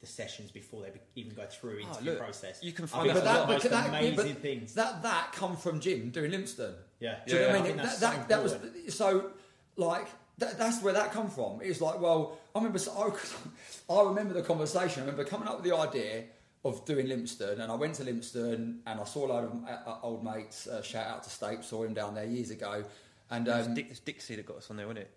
[0.03, 2.59] the sessions before they be, even go through into Oh, the look, process.
[2.63, 4.75] you can find out- that's but the that- most but that- amazing but things.
[4.75, 6.75] That that come from Jim doing Lympstone.
[7.01, 7.77] yeah, Do you know Yeah, what I I mean?
[7.79, 9.31] that's That, so that, that was so
[9.77, 10.07] like
[10.39, 11.61] that, that's where that come from.
[11.63, 12.93] It was like, well, I remember so-
[13.91, 15.03] I, I remember the conversation.
[15.03, 16.25] I remember coming up with the idea
[16.65, 19.91] of doing Lympstone, and I went to Lympstone and I saw a load of uh,
[19.91, 20.67] uh, old mates.
[20.67, 22.85] Uh, shout out to Stape, saw him down there years ago.
[23.31, 25.11] And It was um, Dick, it's Dixie that got us on there, wasn't it?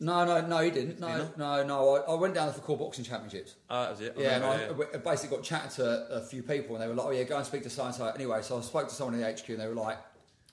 [0.00, 0.90] No, no, no, he didn't.
[0.90, 1.96] Did No, he no, no.
[1.96, 3.56] I, I went down there for Corps boxing championships.
[3.68, 4.14] Ah, that was it.
[4.16, 6.94] I Yeah, and I, I basically got chatting to a few people, and they were
[6.94, 9.20] like, "Oh yeah, go and speak to so." Anyway, so I spoke to someone in
[9.20, 9.98] the HQ, and they were like,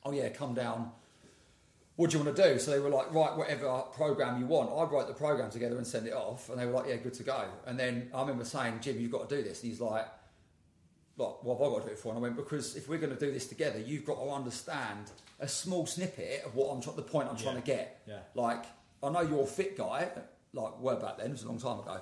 [0.04, 0.92] "Oh yeah, come down.
[1.96, 4.70] What do you want to do?" So they were like, "Write whatever program you want."
[4.72, 7.14] I'd write the program together and send it off, and they were like, "Yeah, good
[7.16, 9.80] to go." And then I remember saying, "Jim, you've got to do this." And he's
[9.82, 10.06] like,
[11.18, 12.98] "Like, what have I got to do it for?" And I went, "Because if we're
[13.00, 16.82] going to do this together, you've got to understand a small snippet of what I'm
[16.82, 17.62] trying, the point I'm trying Yeah.
[17.62, 18.02] to get.
[18.08, 18.20] Yeah.
[18.36, 18.66] Like,
[19.06, 20.10] I know you're a fit guy,
[20.54, 22.00] like were back then, it was a long time ago."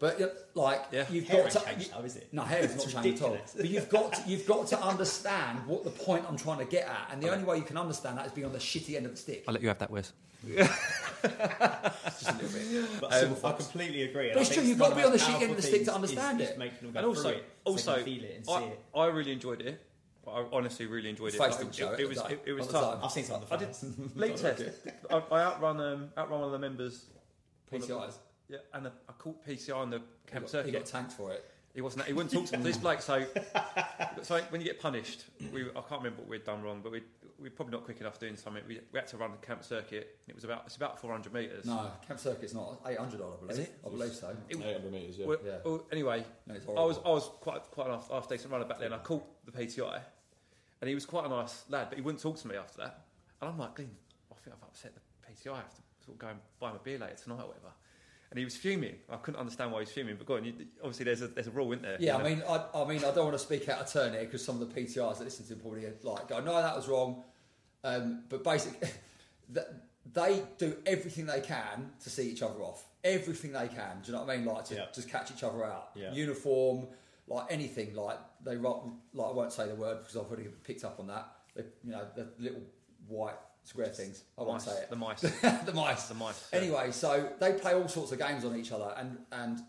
[0.00, 1.04] But like Yeah.
[1.10, 2.28] you've Hair got to, changed though, is it?
[2.32, 3.38] no, hair is not changed at all.
[3.56, 6.86] But you've got to, you've got to understand what the point I'm trying to get
[6.88, 9.06] at, and the only way you can understand that is being on the shitty end
[9.06, 9.44] of the stick.
[9.46, 10.12] I'll let you have that, Wes.
[10.46, 13.00] Just a little bit.
[13.00, 14.26] But Silver I completely agree.
[14.30, 15.50] and But I it's think true, you've got to be on the most shit end
[15.52, 16.58] of the stick to things is- understand is it.
[16.58, 18.80] making go And also, it also, can feel it and see I, it.
[18.94, 19.80] I really enjoyed it.
[20.28, 21.38] I honestly really enjoyed it.
[21.38, 22.94] Face It- it, it, it was did it, was At tough.
[22.94, 23.04] time.
[23.04, 23.98] I've seen some of the I did photos.
[24.16, 24.62] league test.
[25.10, 27.06] I, I outrun um, outrun one of the members.
[27.72, 28.14] PTIs.
[28.48, 30.66] Yeah, and I caught PTI on the He camp got, circuit.
[30.66, 31.44] he got tanked for it.
[31.74, 32.04] He wasn't.
[32.06, 32.62] He wouldn't talk to me.
[32.62, 33.00] This bloke.
[33.02, 33.24] So,
[34.22, 37.02] so when you get punished, we, I can't remember what we'd done wrong, but we
[37.40, 38.62] we're probably not quick enough doing something.
[38.68, 40.18] We, we had to run the camp circuit.
[40.28, 41.64] It was about it's about 400 meters.
[41.64, 43.50] No, camp circuit's not 800 odd, I believe.
[43.50, 43.74] Is it?
[43.84, 44.36] I believe so.
[44.48, 45.26] It- 800 metres, yeah.
[45.26, 45.52] well, Yeah.
[45.64, 48.78] well, anyway, No, I was I was quite quite an half, half decent runner back
[48.78, 48.92] then.
[48.92, 50.00] I caught the PTI,
[50.84, 53.04] and he was quite a nice lad, but he wouldn't talk to me after that.
[53.40, 53.88] And I'm like, Glynn,
[54.30, 55.00] I think I've upset the
[55.50, 55.54] PTI.
[55.54, 57.72] I have to sort of go and buy him a beer later tonight or whatever.
[58.30, 58.96] and he was fuming.
[59.08, 60.44] I couldn't understand why he was fuming, but go on.
[60.44, 61.96] You, obviously, there's a there's a rule, isn't there?
[61.98, 64.12] Yeah, You I mean, I, I mean, I don't want to speak out of turn
[64.12, 66.86] here because some of the PTIs that listen to probably like go, no, that was
[66.88, 67.22] wrong.
[67.82, 68.88] Um, but basically,
[69.54, 69.66] th-
[70.12, 72.84] they do everything they can to see each other off.
[73.02, 74.00] Everything they can.
[74.02, 74.46] Do you know what I mean?
[74.46, 74.84] Like to Yeah.
[74.94, 75.90] just catch each other out.
[75.94, 76.12] Yeah.
[76.12, 76.86] Uniform,
[77.26, 77.94] like anything.
[77.94, 81.06] Like they ro- like I won't say the word because I've already picked up on
[81.08, 81.28] that.
[81.54, 82.62] They, you know, the little
[83.08, 84.24] white square things.
[84.38, 84.90] I won't Mice, say it.
[84.90, 85.20] The mice.
[85.64, 86.04] the mice.
[86.08, 86.48] the mice.
[86.52, 86.58] yeah.
[86.58, 89.60] Anyway, so they play all sorts of games on each other, and and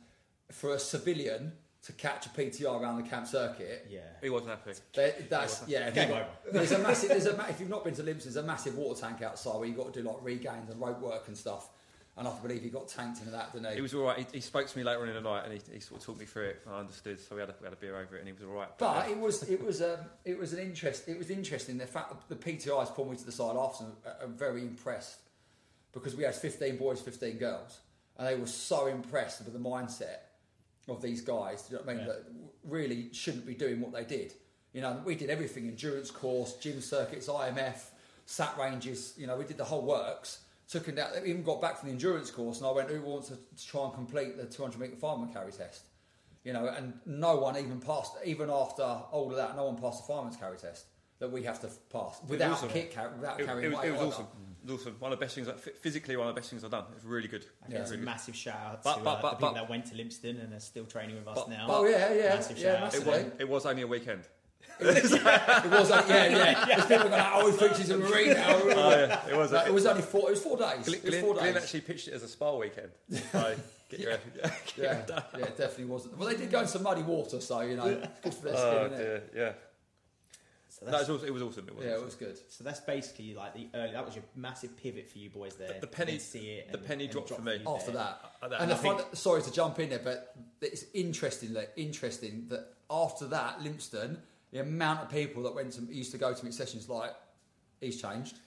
[0.52, 4.00] for a civilian to catch a PTR around the camp circuit, Yeah.
[4.20, 4.72] he wasn't happy.
[4.96, 5.92] they, that's yeah.
[5.92, 6.26] Game they- over.
[6.52, 7.10] There's a massive.
[7.10, 9.56] There's a ma- if you've not been to Lympstone, there's a massive water tank outside
[9.58, 11.70] where you've got to do like regains and rope work and stuff.
[12.18, 13.76] And I believe he got tanked into that, didn't he?
[13.76, 14.20] He was all right.
[14.20, 16.06] He, he spoke to me later on in the night, and he, he sort of
[16.06, 16.62] talked me through it.
[16.70, 18.42] I understood, so we had a, we had a beer over it, and he was
[18.44, 18.70] all right.
[18.78, 21.10] But it was it was um, it was an interest.
[21.10, 21.78] It was interesting.
[21.78, 23.84] The fact that the PTIs pulled me to the side after.
[23.84, 25.20] and are very impressed
[25.92, 27.80] because we had 15 boys, 15 girls,
[28.18, 30.20] and they were so impressed with the mindset
[30.88, 31.64] of these guys.
[31.64, 32.08] Do you know what I mean?
[32.08, 32.14] Yeah.
[32.14, 32.24] That
[32.64, 34.34] really shouldn't be doing what they did.
[34.72, 37.82] You know, we did everything: endurance course, gym circuits, IMF,
[38.26, 39.16] sat ranges.
[39.18, 40.40] You know, we did the whole works.
[40.70, 41.12] Took them down.
[41.14, 43.68] They even got back from the endurance course, and I went, "Who wants to, to
[43.68, 45.84] try and complete the 200 meter fireman carry test?"
[46.44, 48.14] You know, and no one even passed.
[48.24, 50.86] Even after all of that, no one passed the fireman's carry test
[51.20, 52.70] that we have to pass without awesome.
[52.70, 54.28] kick, car- without it, carrying it was, it was awesome.
[54.68, 54.96] It was awesome.
[55.00, 56.86] One of the best things, like, physically, one of the best things I've done.
[56.96, 57.46] It's really good.
[57.62, 57.82] I think Yeah.
[57.82, 58.06] it's a Really good.
[58.06, 60.44] massive shout out But- to but- uh, but- the people but- that went to Lympstone
[60.44, 61.68] and are still training with us But- now.
[61.70, 62.96] Oh yeah, yeah, Massive yeah, shout out.
[62.96, 64.28] It was, it was only a weekend.
[64.80, 65.24] It was, it
[65.72, 66.66] was like, yeah, yeah.
[66.66, 68.46] There's people going, oh, he thinks he's a marine now.
[68.50, 69.52] oh, yeah, it was.
[69.52, 70.28] No, A, it was only four.
[70.30, 70.86] It was four days.
[70.86, 72.90] Glynn, it was Glynn, four Glynn actually pitched it as a spa weekend.
[73.32, 73.56] So
[73.90, 74.12] get your,
[74.44, 75.02] get yeah,
[75.38, 76.18] yeah, it definitely wasn't.
[76.18, 78.58] Well, they did go in some muddy water, so you know, it's good for their
[78.58, 79.34] skin, Oh isn't it?
[79.34, 79.52] dear, yeah.
[80.68, 81.68] So No, that's, it was, it was awesome.
[81.70, 82.38] It was Yeah, it was good.
[82.50, 83.94] so that's basically like the early.
[83.94, 85.70] That was your massive pivot for you boys there.
[85.70, 86.70] The- the penny- You see it.
[86.74, 87.62] the and- penny and dropped for me.
[87.66, 90.36] After that, Uh, that- and the I think- fun, sorry to jump in there, but
[90.60, 91.54] it's interesting.
[91.54, 94.18] That interesting that after that, Lympstone,
[94.56, 97.12] the amount of people that went to used to go to meet sessions, like
[97.82, 98.38] he's changed.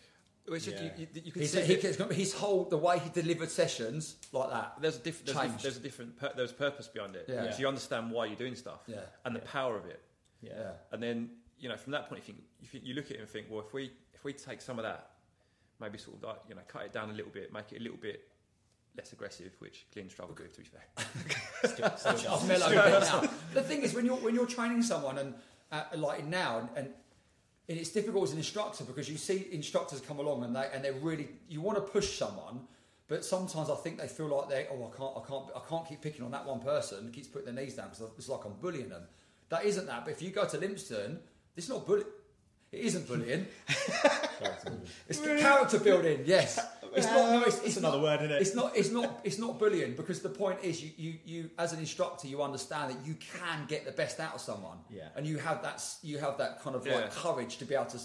[0.46, 0.84] It just, Yeah.
[0.84, 4.16] you, you, you can He's, see he, that his whole the way he delivered sessions
[4.32, 4.76] like that.
[4.80, 5.64] there's a diff, there's, diff, changed.
[5.64, 7.26] there's a different pur- there's purpose behind it.
[7.28, 7.50] Yeah.
[7.50, 9.52] So you understand why you're doing stuff Yeah, and the Yeah.
[9.52, 10.00] power of it.
[10.40, 10.52] Yeah.
[10.58, 13.16] yeah, And then you know from that point you think you, think, you look at
[13.18, 15.10] it and think, well, if we if we take some of that,
[15.78, 17.82] maybe sort of like you know cut it down a little bit, make it a
[17.82, 18.26] little bit
[18.96, 20.86] less aggressive, which Glynn struggled with to be fair.
[21.74, 23.30] Still- still- I've mellowed a bit now.
[23.52, 25.34] The thing is, when you're when you're training someone and
[25.72, 26.94] uh, like now, and, and
[27.68, 30.84] and it's difficult as an instructor because you see instructors come along and they and
[30.84, 32.60] they're really you want to push someone,
[33.08, 35.86] but sometimes I think they feel like they oh I can't I can't I can't
[35.86, 38.54] keep picking on that one person keeps putting their knees down because it's like I'm
[38.60, 39.02] bullying them.
[39.50, 40.04] That isn't that.
[40.04, 41.18] But if you go to Lympstone,
[41.56, 42.06] it's not bullying.
[42.72, 43.46] It isn't bullying.
[45.08, 46.20] It's the character building.
[46.24, 46.60] Yes,
[46.94, 47.30] it's not.
[47.32, 48.42] No, it's, It's it's another not, word, isn't it?
[48.42, 48.76] It's not.
[48.76, 49.20] It's not.
[49.24, 52.92] It's not bullying because the point is, you, you, you as an instructor, you understand
[52.92, 54.78] that you can get the best out of someone.
[54.90, 55.08] Yeah.
[55.16, 55.82] And you have that.
[56.02, 56.96] You have that kind of Yeah.
[56.96, 57.98] like courage to be able to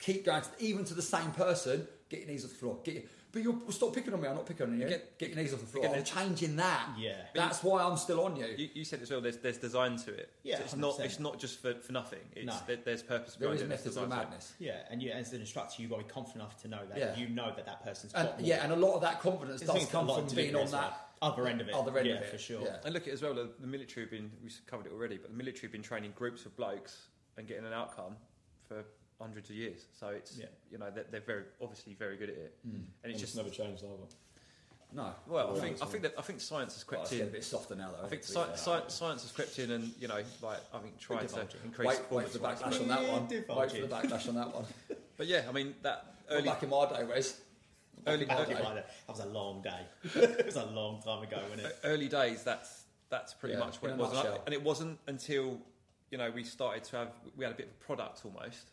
[0.00, 1.86] keep going, to, even to the same person.
[2.10, 2.78] Get your knees off the floor.
[2.84, 4.28] Get your, but you're stop picking on me.
[4.28, 4.88] I'm not picking on you.
[4.88, 5.82] Get- Get, your knees off the floor.
[5.84, 6.88] get I'm the- changing that.
[6.98, 7.12] Yeah.
[7.34, 8.46] That's why I'm still on you.
[8.56, 9.20] You, you said as well.
[9.20, 10.30] There's there's design to it.
[10.42, 11.04] Yeah, So it's not 100%.
[11.04, 12.20] it's not just for, for nothing.
[12.34, 12.54] It's No.
[12.66, 13.68] there, there's purpose there behind is it.
[13.68, 14.30] there's methods of the design to it.
[14.30, 14.52] madness.
[14.58, 16.98] Yeah, and you, as an instructor, you've got to be confident enough to know that
[16.98, 17.16] Yeah.
[17.16, 18.48] you know that that person's And got more.
[18.48, 20.28] yeah, and a lot of that confidence I does think got come a lot from
[20.28, 20.80] to being do on as well.
[20.82, 21.74] that other end of it.
[21.74, 22.30] other end yeah, of it.
[22.30, 22.62] for sure.
[22.62, 22.76] Yeah.
[22.84, 23.34] And look at it as well.
[23.34, 26.12] The, the military have been we've covered it already, but the military have been training
[26.16, 28.16] groups of blokes and getting an outcome
[28.68, 28.84] for
[29.20, 29.84] hundreds of years.
[29.98, 30.46] So it's Yeah.
[30.70, 32.72] you know they're, they're very obviously very good at it, Mm.
[32.74, 33.92] and And it's it's just never changed either.
[34.90, 35.12] No.
[35.26, 35.54] well.
[35.54, 37.28] I think I think that I think science has Well, crept it's getting in.
[37.28, 38.06] a bit softer now, though.
[38.06, 41.20] I think sci- sci- science has crept in, and you know, like I think trying
[41.20, 41.60] to divulging.
[41.64, 41.88] increase.
[41.88, 43.26] Wait, wait for the performance backlash on that one.
[43.28, 44.66] Divulge Wait for the backlash on that one.
[45.18, 47.40] But yeah, I mean that Well, back in my day, Wes.
[48.06, 49.80] early Back early, in my day, that was a long day.
[50.14, 51.76] it was a long time ago, wasn't it?
[51.84, 52.44] early days.
[52.44, 55.58] That's that's pretty Yeah, much what it was, and, and it wasn't until
[56.12, 58.70] you know we started to have we had a bit of a product almost.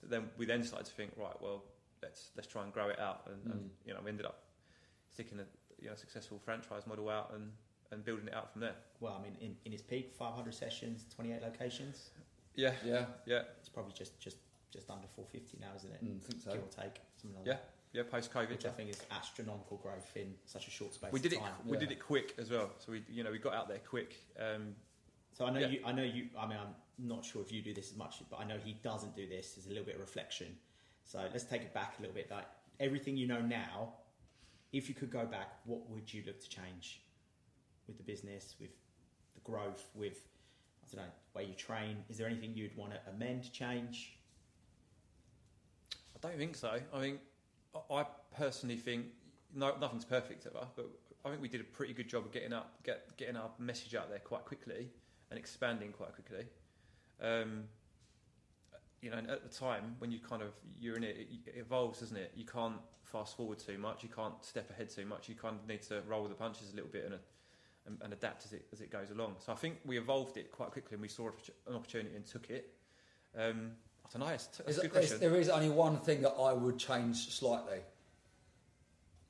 [0.00, 1.64] That then we then started to think, right, well,
[2.02, 3.86] let's let's try and grow it out, and, and Mm.
[3.86, 4.42] you know we ended up
[5.10, 5.44] sticking a
[5.82, 7.50] you know successful franchise model out and,
[7.90, 8.74] and building it out from there.
[9.00, 12.10] Well, I mean, in, in its peak, 500 sessions, 28 locations.
[12.54, 14.36] Yeah, Yeah, yeah, It's probably just just
[14.70, 16.04] just under 450 now, isn't it?
[16.04, 16.52] mm, I think so.
[16.52, 17.70] Give or take, something like Yeah, that.
[17.92, 18.02] yeah.
[18.10, 21.10] Post COVID, Which I think is astronomical growth in such a short space.
[21.12, 21.44] we did of it.
[21.64, 21.80] We yeah.
[21.80, 22.70] did it quick as well.
[22.78, 24.14] So we you know we got out there quick.
[24.38, 24.74] Um,
[25.32, 25.68] So I know Yeah.
[25.68, 25.80] you.
[25.86, 26.28] I know you.
[26.38, 28.76] I mean, I'm not sure if you do this as much, but I know he
[28.82, 29.52] doesn't do this.
[29.54, 30.48] There's a little bit of reflection.
[31.04, 32.30] So let's take it back a little bit.
[32.30, 32.46] Like
[32.80, 33.94] everything you know now,
[34.72, 37.00] if you could go back, what would you look to change
[37.86, 38.70] with the business, with
[39.34, 40.28] the growth, with
[40.92, 41.98] I don't know way you train?
[42.08, 44.18] Is there anything you'd want to amend, change?
[46.16, 46.80] I don't think so.
[46.92, 47.20] I mean,
[47.74, 49.06] I- I personally think
[49.54, 50.90] no, nothing's perfect ever, but
[51.24, 53.94] I think we did a pretty good job of getting up, get, getting our message
[53.94, 54.90] out there quite quickly
[55.30, 56.46] and expanding quite quickly.
[57.20, 57.64] Um,
[59.00, 60.48] you know, and at the time when you kind of
[60.80, 62.32] you're in it, it, it evolves, doesn't it?
[62.36, 64.02] You can't fast forward too much.
[64.02, 65.28] You can't step ahead too much.
[65.28, 67.18] You kind of need to roll with the punches a little bit and, uh,
[67.86, 69.36] and, and adapt as it as it goes along.
[69.38, 71.28] So I think we evolved it quite quickly, and we saw
[71.68, 72.72] an opportunity and took it.
[73.38, 73.72] Um,
[74.04, 74.32] I don't know.
[74.34, 75.20] It's, that's Is a good there's- question.
[75.30, 77.78] there is only one thing that I would change slightly,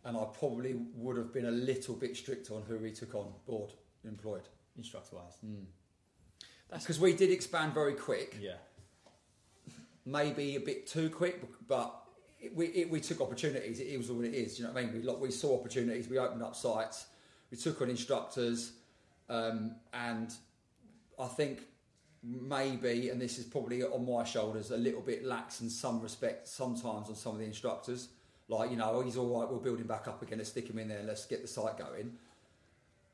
[0.05, 3.33] and I probably would have been a little bit strict on who we took on
[3.47, 3.73] board
[4.05, 4.49] employed
[4.79, 5.37] Instructor wise.
[5.43, 5.67] That's-
[6.73, 8.37] because we did expand very quick.
[8.41, 8.55] Yeah.
[10.05, 11.95] maybe a bit too quick, but
[12.41, 13.81] it, we, it, we took opportunities.
[13.81, 14.59] It, was what it is.
[14.59, 14.95] You know what I mean?
[14.95, 16.09] We, like, we saw opportunities.
[16.09, 17.07] We opened up sites.
[17.51, 18.73] We took on instructors,
[19.29, 20.33] um, and
[21.19, 21.63] I think
[22.23, 26.47] maybe, and this is probably on my shoulders, a little bit lax in some respect
[26.49, 28.09] sometimes on some of the instructors.
[28.49, 29.51] Like you know, oh, he's all right.
[29.51, 30.39] We're building back up again.
[30.39, 31.03] Let's stick him in there.
[31.03, 32.13] Let's get the site going.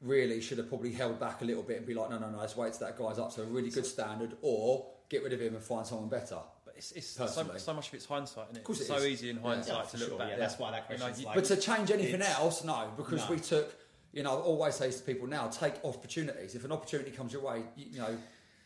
[0.05, 2.39] Really should have probably held back a little bit and be like, no, no, no.
[2.39, 5.41] Let's wait till that guy's up to a really good standard, or get rid of
[5.41, 6.37] him and find someone better.
[6.65, 8.59] But it's, it's so, so much of it's hindsight, isn't it?
[8.59, 9.07] Of course it's it so is.
[9.07, 10.19] easy in hindsight Yeah, to look sure.
[10.19, 10.29] back.
[10.31, 11.35] Yeah, that's why that You know, question's like.
[11.37, 13.35] But to change anything else, no, because No.
[13.35, 13.75] we took,
[14.13, 16.55] you know, I always say to people now, take opportunities.
[16.55, 18.15] If an opportunity comes your way, you, you know,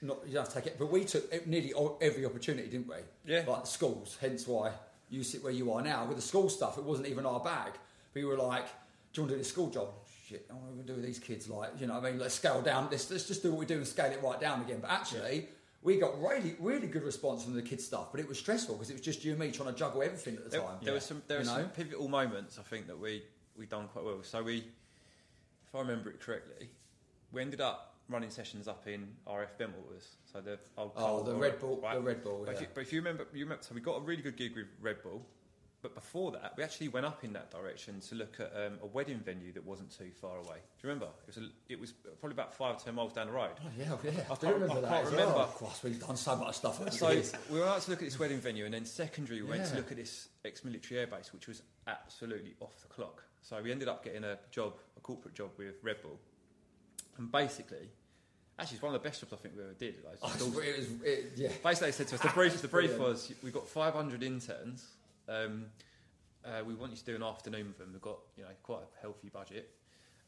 [0.02, 0.76] not you don't have to take it.
[0.78, 2.96] But we took nearly every opportunity, didn't we?
[3.32, 3.44] Yeah.
[3.46, 4.72] Like schools, hence why
[5.08, 6.04] you sit where you are now.
[6.06, 7.74] With the school stuff, it wasn't even our bag.
[8.14, 8.66] We were like,
[9.12, 9.88] do you want to do this school job?
[10.28, 11.48] Shit, what are we going to do with these kids?
[11.48, 12.88] Like, you know, what I mean, let's scale down.
[12.90, 14.78] Let's, let's just do what we do and scale it right down again.
[14.80, 15.48] But actually.
[15.80, 18.90] We got really, really good response from the kids stuff, but it was stressful because
[18.90, 20.76] it was just you and me trying to juggle everything at the there, time.
[20.82, 23.22] there was some there You were some pivotal moments I think that we
[23.56, 24.18] we done quite well.
[24.24, 26.68] So we, if I remember it correctly,
[27.30, 30.16] we ended up running sessions up in RAF Bentwaters.
[30.32, 31.94] So the old Oh, the Red Bull, right?
[31.94, 32.42] the Red Bull.
[32.44, 32.56] But, Yeah.
[32.56, 34.56] if you, but if you remember, you remember, so we got a really good gig
[34.56, 35.24] with Red Bull.
[35.80, 38.86] But before that, we actually went up in that direction to look at um, a
[38.86, 40.56] wedding venue that wasn't too far away.
[40.80, 41.06] Do you remember?
[41.28, 43.50] It was a, it was probably about five or ten miles down the road.
[43.64, 44.10] Oh, yeah, yeah.
[44.28, 44.88] I, I do can't- remember I that.
[44.90, 45.34] can't as remember.
[45.34, 45.44] Well.
[45.44, 46.92] Of course, we've done so much stuff.
[46.92, 47.08] So
[47.48, 49.76] we went out to look at this wedding venue, and then secondary we went to
[49.76, 53.22] look at this ex-military airbase, which was absolutely off the clock.
[53.42, 56.18] So we ended up getting a job, a corporate job with Red Bull,
[57.18, 57.88] and basically,
[58.58, 59.94] actually, it's one of the best jobs I think we ever did.
[60.04, 61.48] Like, Oh, it was, it yeah.
[61.62, 62.60] Basically, they said to us the brief.
[62.60, 64.84] The brief was we got 500 interns.
[65.28, 65.66] Um,
[66.44, 67.90] uh, we want you to do an afternoon with them.
[67.92, 69.70] We've got you know quite a healthy budget,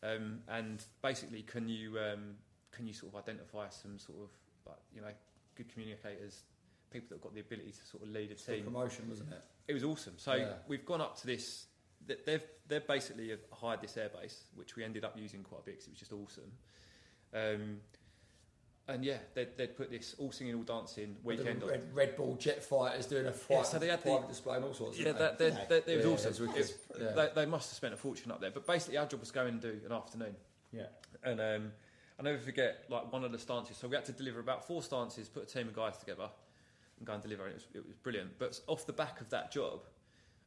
[0.03, 2.35] um, and basically, can you um,
[2.73, 4.29] can you sort of identify some sort of
[4.67, 5.13] like you know
[5.55, 6.43] good communicators,
[6.91, 8.65] people that have got the ability to sort of lead a It's team.
[8.65, 9.43] promotion, wasn't it?
[9.69, 10.15] It was awesome.
[10.17, 10.55] So Yeah.
[10.69, 11.67] we've gone up to this.
[12.07, 15.87] They've they've basically hired this airbase, which we ended up using quite a bit because
[15.87, 16.53] it was just awesome.
[17.33, 17.81] Um,
[18.91, 21.71] and yeah, they'd, they'd put this all singing, all dancing weekend the on.
[21.71, 24.75] Red, Red Bull jet fighters doing a Yeah, so they had the- display and all
[24.75, 24.99] sorts.
[24.99, 25.51] Yeah, that, they?
[25.51, 27.11] that, it was Yeah, was Yeah.
[27.13, 28.51] they, they must have spent a fortune up there.
[28.51, 30.37] But basically, our job was go and do an afternoon.
[30.73, 30.87] Yeah.
[31.23, 31.73] And um,
[32.19, 33.77] I never forget, like one of the stances.
[33.77, 36.29] So we had to deliver about four stances, put a team of guys together,
[36.99, 37.45] and go and deliver.
[37.45, 38.39] And it was, it was brilliant.
[38.39, 39.81] But off the back of that job,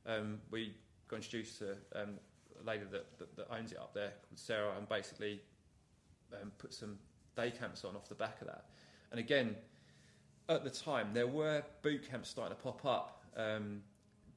[0.05, 0.73] um, we
[1.07, 2.19] got introduced to um,
[2.61, 5.41] a lady that, that, that owns it up there called Sarah, and basically
[6.33, 6.97] um, put some
[7.35, 8.65] day camps on off the back of that.
[9.11, 9.55] And again,
[10.49, 13.81] at the time, there were boot camps starting to pop up, um,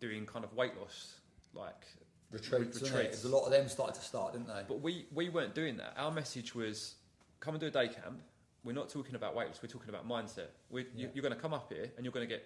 [0.00, 1.14] doing kind of weight loss,
[1.54, 1.86] like
[2.30, 2.80] retreats.
[2.82, 3.24] retreats.
[3.24, 4.62] A lot of them started to start, didn't they?
[4.68, 5.94] but we, we weren't doing that.
[5.96, 6.94] Our message was
[7.40, 8.20] come and do a day camp.
[8.64, 10.48] We're not talking about weight loss, we're talking about mindset.
[10.70, 11.06] We're, you, Yeah.
[11.14, 12.44] you're going to come up here and you're going to get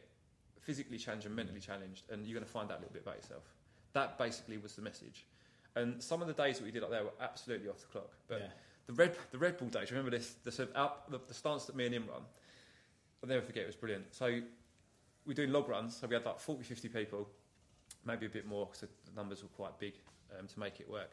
[0.60, 3.16] physically challenged and mentally challenged, and you're going to find out a little bit about
[3.16, 3.42] yourself.
[3.94, 5.26] That basically was the message.
[5.74, 8.10] And some of the days that we did up there were absolutely off the clock.
[8.28, 8.46] But yeah.
[8.86, 10.34] The Red, the Red Bull days, remember this?
[10.44, 12.22] The, sort of out, the, the stance that me and him run,
[13.22, 14.14] I'll never forget, it was brilliant.
[14.14, 14.40] So
[15.26, 17.28] we're doing log runs, so we had like 40, 50 people,
[18.04, 19.94] maybe a bit more because the numbers were quite big
[20.38, 21.12] um, to make it work.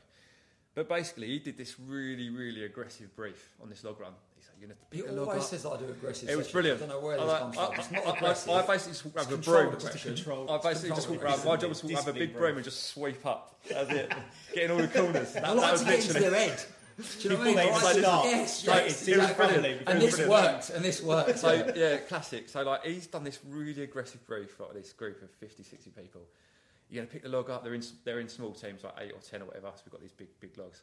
[0.73, 4.11] But basically, he did this really, really aggressive brief on this log run.
[4.35, 5.49] He's like, you're going to He pick the log always up.
[5.49, 6.29] says that I do aggressive.
[6.29, 6.53] It was sessions.
[6.53, 6.81] brilliant.
[6.83, 7.79] I don't know where I, this like- comes I, from.
[7.79, 10.15] It's not I- I- I basically just walked around with a broom.
[10.15, 11.45] Control- I basically just walked around.
[11.45, 12.41] My job was to have a big broom.
[12.41, 13.59] broom and just sweep up.
[13.67, 14.13] That's it.
[14.53, 15.33] Getting all the corners.
[15.33, 16.29] That, I that was to get into literally.
[16.29, 16.65] their head.
[16.97, 17.55] Do you know what I mean?
[17.57, 18.25] they Right, start.
[18.25, 19.79] Yes, Right, yes, it was exactly.
[19.85, 20.29] And this Brilliant.
[20.29, 21.37] worked, and this worked.
[21.37, 22.49] So yeah, classic.
[22.49, 26.21] So like he's done this really aggressive brief for this group of 50, 60 people.
[26.89, 27.63] You're gonna pick the log up.
[27.63, 29.67] They're in they're in small teams, like eight or ten or whatever.
[29.75, 30.81] So we've got these big big logs.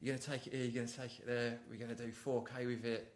[0.00, 0.64] You're gonna take it here.
[0.64, 1.58] You're gonna take it there.
[1.70, 3.14] We're gonna do 4k with it.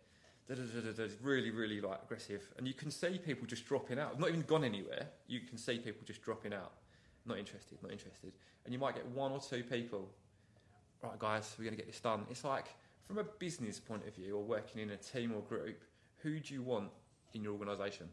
[0.49, 1.03] Da, da, da, da, da.
[1.03, 4.21] It's really really like aggressive, and you can see people just dropping out.
[4.21, 5.09] Not even gone anywhere.
[5.27, 6.73] You can see people just dropping out.
[7.25, 7.83] Not interested.
[7.83, 8.33] Not interested.
[8.65, 10.09] And you might get one or two people.
[11.03, 12.27] Right, guys, we're gonna get this done.
[12.31, 12.67] It's like
[13.03, 15.83] from a business point of view, or working in a team or group,
[16.19, 16.91] who do you want
[17.35, 18.09] in your organisation?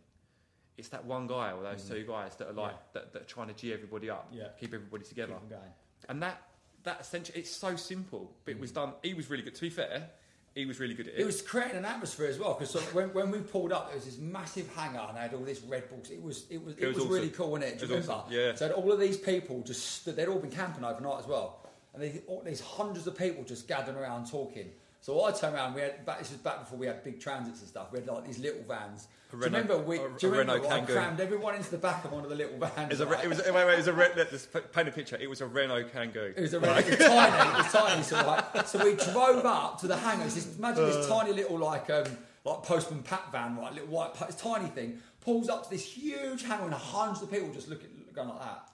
[0.77, 1.89] It's that one guy or those Mm.
[1.89, 2.77] two guys that are like Yeah.
[2.93, 4.49] that, that are trying to g everybody up, Yeah.
[4.59, 5.73] keep everybody together, Keep going.
[6.09, 6.41] and that
[6.84, 8.93] that essentially it's so simple, but it was done.
[9.01, 9.55] He was really good.
[9.55, 10.09] To be fair,
[10.53, 11.21] he was really good at it.
[11.21, 14.03] It was creating an atmosphere as well because when, when we pulled up, there was
[14.03, 16.09] this massive hangar and they had all this Red Bulls.
[16.11, 17.79] It was it was it, It was was, really cool, wasn't it?
[17.79, 18.13] Do you It remember?
[18.13, 18.55] awesome, yeah.
[18.55, 22.21] So all of these people just they'd all been camping overnight as well, and they,
[22.27, 24.71] all these hundreds of people just gathering around talking.
[25.01, 25.73] So I turned around.
[25.73, 27.91] We had back, this was back before we had big transits and stuff.
[27.91, 29.07] We had like these little vans.
[29.29, 29.77] A do you remember?
[29.79, 30.53] We, a- do you a remember?
[30.63, 32.77] Renault I crammed everyone into the back of one of the little vans.
[32.77, 33.23] It was a, right?
[33.25, 35.17] it was, wait, wait, it was a, re- let's paint a picture.
[35.19, 36.33] It was a Renault Kangoo.
[36.37, 38.03] It was a really, it was tiny, it was tiny.
[38.03, 40.23] So, like, so we drove up to the hangar.
[40.23, 40.87] It's this, imagine Uh.
[40.87, 42.05] this tiny little like um,
[42.45, 43.73] like postman pat van, right?
[43.73, 47.51] Little white, pa- tiny thing pulls up to this huge hangar and hundreds of people
[47.51, 48.69] just looking going like that.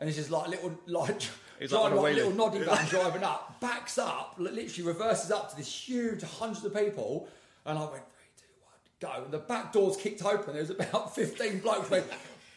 [0.00, 1.20] And it's just like little like
[1.60, 2.36] It's like driving on a like, little wheelie.
[2.36, 7.28] noddy van driving up, backs up, literally reverses up to this huge hundreds of people,
[7.66, 9.24] and I went three, two, one, go.
[9.24, 10.52] And the back doors kicked open.
[10.52, 12.06] There was about fifteen blokes went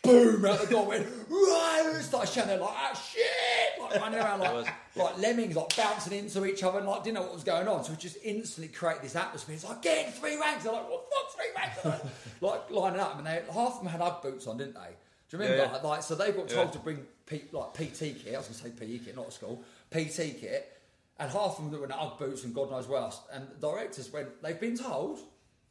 [0.03, 4.67] boom out the door, went right, started shouting like ah shit, like running around like
[4.95, 7.83] like lemmings, like bouncing into each other, and like didn't know what was going on.
[7.83, 9.55] So it just instantly created this atmosphere.
[9.55, 10.63] It's like get in three ranks.
[10.63, 12.05] They're like what the fuck three ranks?
[12.41, 14.95] like lining up, and they half of them had UGG boots on, didn't they?
[15.31, 15.63] Do you remember?
[15.63, 15.87] Yeah, yeah.
[15.87, 16.71] Like so they got told Yeah.
[16.73, 18.33] to bring P, like PT kit.
[18.35, 19.63] I was going to say PE kit, not a school.
[19.89, 20.77] PT kit,
[21.17, 23.21] and half of them were in UGG boots and God knows what else.
[23.31, 25.19] And the directors went, they've been told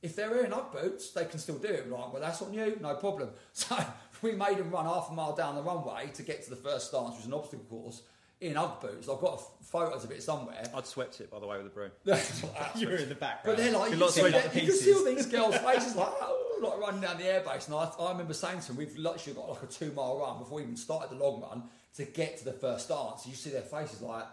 [0.02, 1.86] if they're wearing UGG boots, they can still do it.
[1.86, 3.30] We're Like, well, that's on you, no problem.
[3.52, 3.76] So
[4.22, 6.88] we made them run half a mile down the runway to get to the first
[6.88, 8.02] stance, which was an obstacle course,
[8.40, 9.08] in UGG boots.
[9.08, 10.62] I've got f- photos of it somewhere.
[10.74, 11.90] I'd swept it by the way with the broom.
[12.76, 13.56] You were in the background.
[13.56, 15.56] But they're like, you You're can, see, sweating that- you can see all these girls'
[15.58, 17.66] faces like, oh, like running down the airbase.
[17.66, 20.38] And I, I remember saying to them, we've literally got like a two mile run
[20.38, 21.64] before we even started the long run
[21.96, 23.26] to get to the first dance.
[23.26, 24.24] You see their faces like,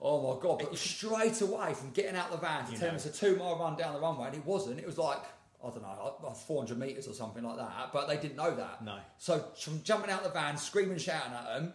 [0.00, 0.58] oh my God.
[0.60, 3.36] But straight away from getting out the van to You tell them it's a two
[3.36, 4.78] mile run down the runway, and it wasn't.
[4.80, 5.18] It was like,
[5.64, 7.90] I don't know, like 400 metres or something like that.
[7.92, 8.84] But they didn't know that.
[8.84, 8.98] No.
[9.18, 11.72] So from jumping out the van, screaming, shouting at them,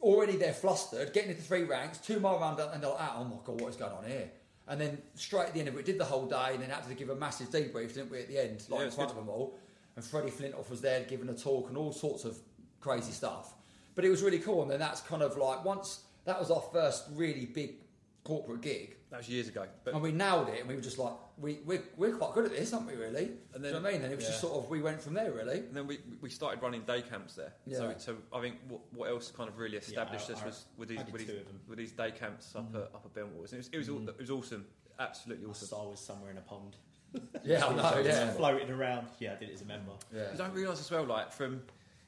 [0.00, 3.36] already they're flustered, getting into three ranks, two mile down, and they're like, oh my
[3.44, 4.30] god, what is going on here?
[4.68, 6.86] And then straight at the end of it, did the whole day, and then had
[6.88, 9.18] to give a massive debrief, didn't we, at the end, like Yeah, in front good.
[9.18, 9.58] of them all.
[9.94, 12.36] And Freddie Flintoff was there giving a talk and all sorts of
[12.80, 13.54] crazy stuff.
[13.94, 16.62] But it was really cool, and then that's kind of like once that was our
[16.72, 17.76] first really big
[18.24, 19.66] corporate gig, That was years ago.
[19.84, 22.44] But and we nailed it, and we were just like, we, we're, we're quite good
[22.44, 23.24] at this, aren't we, really?
[23.24, 24.02] And Do you then- know what I mean?
[24.02, 25.58] And it was just sort of, we went from there, really.
[25.58, 27.52] And then we, we started running day camps there.
[27.66, 27.78] Yeah.
[27.78, 30.88] So, so I think what, what else kind of really established I- us was with
[30.88, 31.36] these, with these,
[31.68, 32.76] with these day camps up mm.
[32.76, 33.52] at up at Bentwaters.
[33.52, 34.08] And it was it was, all, mm.
[34.08, 34.66] it was awesome,
[34.98, 35.78] absolutely I awesome.
[35.80, 36.76] I was somewhere in a pond.
[37.44, 38.32] Yeah, I know, Just yeah.
[38.32, 39.06] floating around.
[39.20, 39.92] Yeah, I did it as a member.
[40.12, 40.24] Yeah.
[40.24, 41.62] Because I realised as well, like from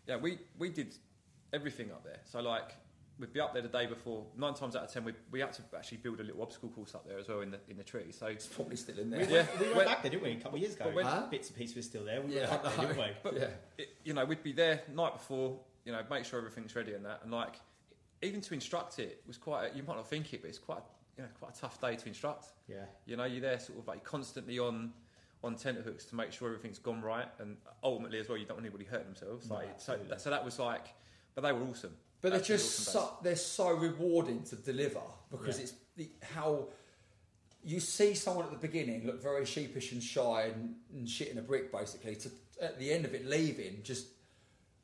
[0.07, 0.95] yeah, we we did
[1.53, 2.19] everything up there.
[2.25, 2.73] So like
[3.19, 4.25] we'd be up there the day before.
[4.37, 6.95] Nine times out of ten, we we had to actually build a little obstacle course
[6.95, 8.11] up there as well in the in the tree.
[8.13, 9.29] So It's probably still in We, there.
[9.29, 9.37] Yeah.
[9.47, 10.31] went, we went When- back there, didn't we?
[10.33, 10.91] A couple of years ago.
[10.91, 11.27] When- Huh?
[11.31, 12.21] Bits and pieces were still there.
[12.23, 13.11] We Yeah, went back there, didn't we?
[13.23, 13.49] But yeah.
[13.79, 17.05] it, you know, we'd be there night before, you know, make sure everything's ready and
[17.05, 17.21] that.
[17.23, 17.55] And like,
[18.23, 19.73] even to instruct it was quite.
[19.73, 20.83] A, you might not think it, but it's quite,
[21.17, 22.47] you know, quite a tough day to instruct.
[22.69, 22.85] Yeah.
[23.07, 24.93] You know, you're there sort of like constantly on
[25.45, 28.67] on tenterhooks to make sure everything's gone right, and ultimately as well, you don't want
[28.67, 29.49] anybody hurt themselves.
[29.49, 30.89] No, Like, so, so that was like,
[31.37, 31.95] but they were awesome.
[32.21, 35.01] But they're just awesome so, they're so rewarding to deliver
[35.31, 35.63] because Yeah.
[35.65, 36.69] it's the, how
[37.65, 41.39] you see someone at the beginning look very sheepish and shy and, and shit in
[41.39, 44.07] a brick basically to at the end of it leaving just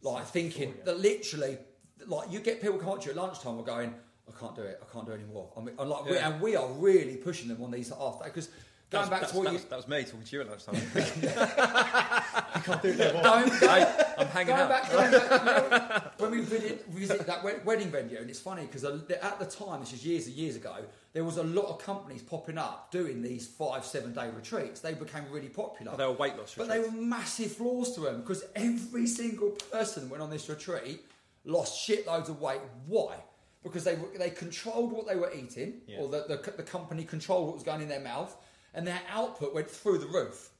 [0.02, 0.84] like thinking Sure, yeah.
[0.84, 1.58] that literally
[2.06, 3.94] like you get people come up to you at lunchtime are going
[4.28, 6.30] I can't do it I can't do it anymore I mean, I'm like, we, Yeah.
[6.30, 8.48] and we are really pushing them on these half because
[8.90, 10.74] going back that's- to what you that was me talking to you at lunchtime.
[12.54, 13.22] You can't do that.
[13.22, 14.68] don't, don't hanging going out.
[14.68, 18.40] back, going back you know, when we visit, visit that wed- wedding venue, and it's
[18.40, 20.76] funny because at the time, this is years and years ago,
[21.12, 24.80] there was a lot of companies popping up doing these five, seven day retreats.
[24.80, 25.92] They became really popular.
[25.94, 29.50] Oh, they were weight loss but they were massive flaws to them because every single
[29.72, 31.04] person went on this retreat
[31.46, 32.60] lost shitloads of weight.
[32.86, 33.16] Why?
[33.62, 35.98] Because they they controlled what they were eating, Yeah.
[35.98, 38.34] or the, the, the company controlled what was going in their mouth,
[38.74, 40.50] and their output went through the roof.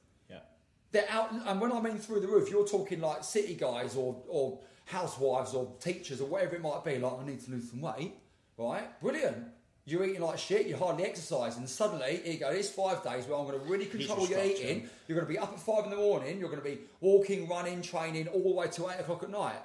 [0.95, 4.15] They're out, and when I mean through the roof, you're talking like city guys or,
[4.27, 6.97] or housewives or teachers or whatever it might be.
[6.97, 8.13] Like, I need to lose some weight,
[8.57, 8.99] right?
[9.01, 9.37] Brilliant.
[9.87, 13.25] You're eating like shit, you're hardly exercising, and suddenly, here you go, it's five days
[13.27, 14.89] where I'm going to really control your eating.
[15.07, 17.47] You're going to be up at five in the morning, you're going to be walking,
[17.47, 19.59] running, training all the way to eight o'clock at night.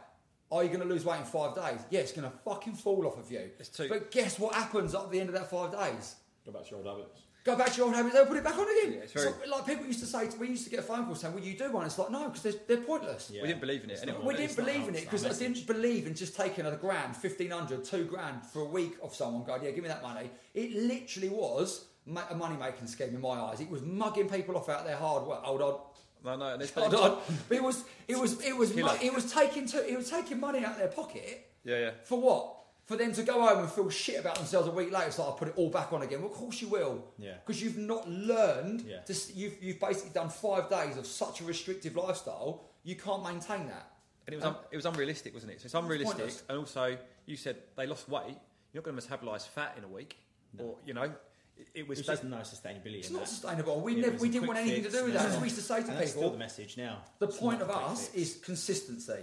[0.53, 1.79] Are you going to lose weight in five days?
[1.91, 3.49] Yeah, it's going to fucking fall off of you.
[3.59, 6.17] It's too- But guess what happens at the end of that five days?
[6.45, 7.23] Go back to your old habits.
[7.43, 8.93] Go back to your old habits, they'll put it back on again.
[8.93, 11.07] Yeah, it's very- So, like people used to say, we used to get a phone
[11.07, 13.31] call saying, "Will you do one?" It's like, no, because they're, they're pointless.
[13.33, 13.41] Yeah.
[13.43, 14.03] We didn't believe in it.
[14.03, 15.39] It- not- We didn't believe in it because I it?
[15.39, 19.45] didn't believe in just taking a grand, 1500, two grand for a week of someone
[19.45, 20.31] going, yeah, give me that money.
[20.55, 23.61] It literally was a money making scheme in my eyes.
[23.61, 25.43] It was mugging people off out their hard work.
[25.43, 25.81] Hold on.
[26.23, 27.19] No, no, Hold on.
[27.49, 28.93] But it was, it was, it was, Killer.
[28.93, 31.91] mu- it was taking, to, it was taking money out of their pocket Yeah, yeah.
[32.05, 32.57] for what?
[32.91, 35.29] For them to go home and feel shit about themselves a week later, it's like
[35.29, 36.23] I put it all back on again.
[36.23, 37.05] Well, of course you will.
[37.21, 37.35] Yeah.
[37.47, 38.81] Because you've not learned.
[38.83, 38.99] Yeah.
[39.03, 42.65] To, you've, you've basically done five days of such a restrictive lifestyle.
[42.83, 43.93] You can't maintain that.
[44.27, 45.61] And it was un- it was unrealistic, wasn't it?
[45.61, 46.43] So it's unrealistic, pointless.
[46.49, 48.37] and also you said they lost weight.
[48.73, 50.17] You're not going to metabolise fat in a week,
[50.59, 51.13] or you know,
[51.57, 51.99] it, it was.
[51.99, 53.29] There's just no sustainability It's not that.
[53.29, 53.81] sustainable.
[53.83, 55.21] We It never, we didn't want quick anything to do with no.
[55.21, 55.29] that.
[55.31, 56.99] As we used to say to And that's still people, the message now.
[57.21, 58.15] the It's point of us fix.
[58.37, 59.23] is consistency.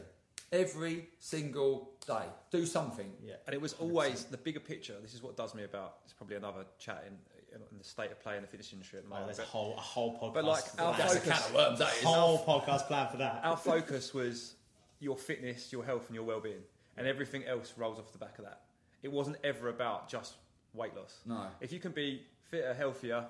[0.52, 3.12] Every single day, do something.
[3.24, 3.34] yeah.
[3.46, 4.96] and it was always the bigger picture.
[5.02, 5.96] This is what does me about.
[6.06, 7.14] It's probably another chat in,
[7.54, 9.36] in, in the state of play in the fitness industry at the Oh, moment.
[9.36, 10.34] there's a whole a whole podcast.
[10.36, 10.98] but like our that.
[11.00, 11.80] That's a can of worms.
[11.80, 12.04] That is.
[12.04, 13.42] whole podcast plan for that.
[13.44, 14.54] our focus was
[15.00, 16.64] your fitness, your health, and your well-being,
[16.96, 18.62] and everything else rolls off the back of that.
[19.04, 20.36] It wasn't ever about just
[20.74, 21.20] weight loss.
[21.26, 21.48] No.
[21.62, 23.26] If you can be fitter, healthier,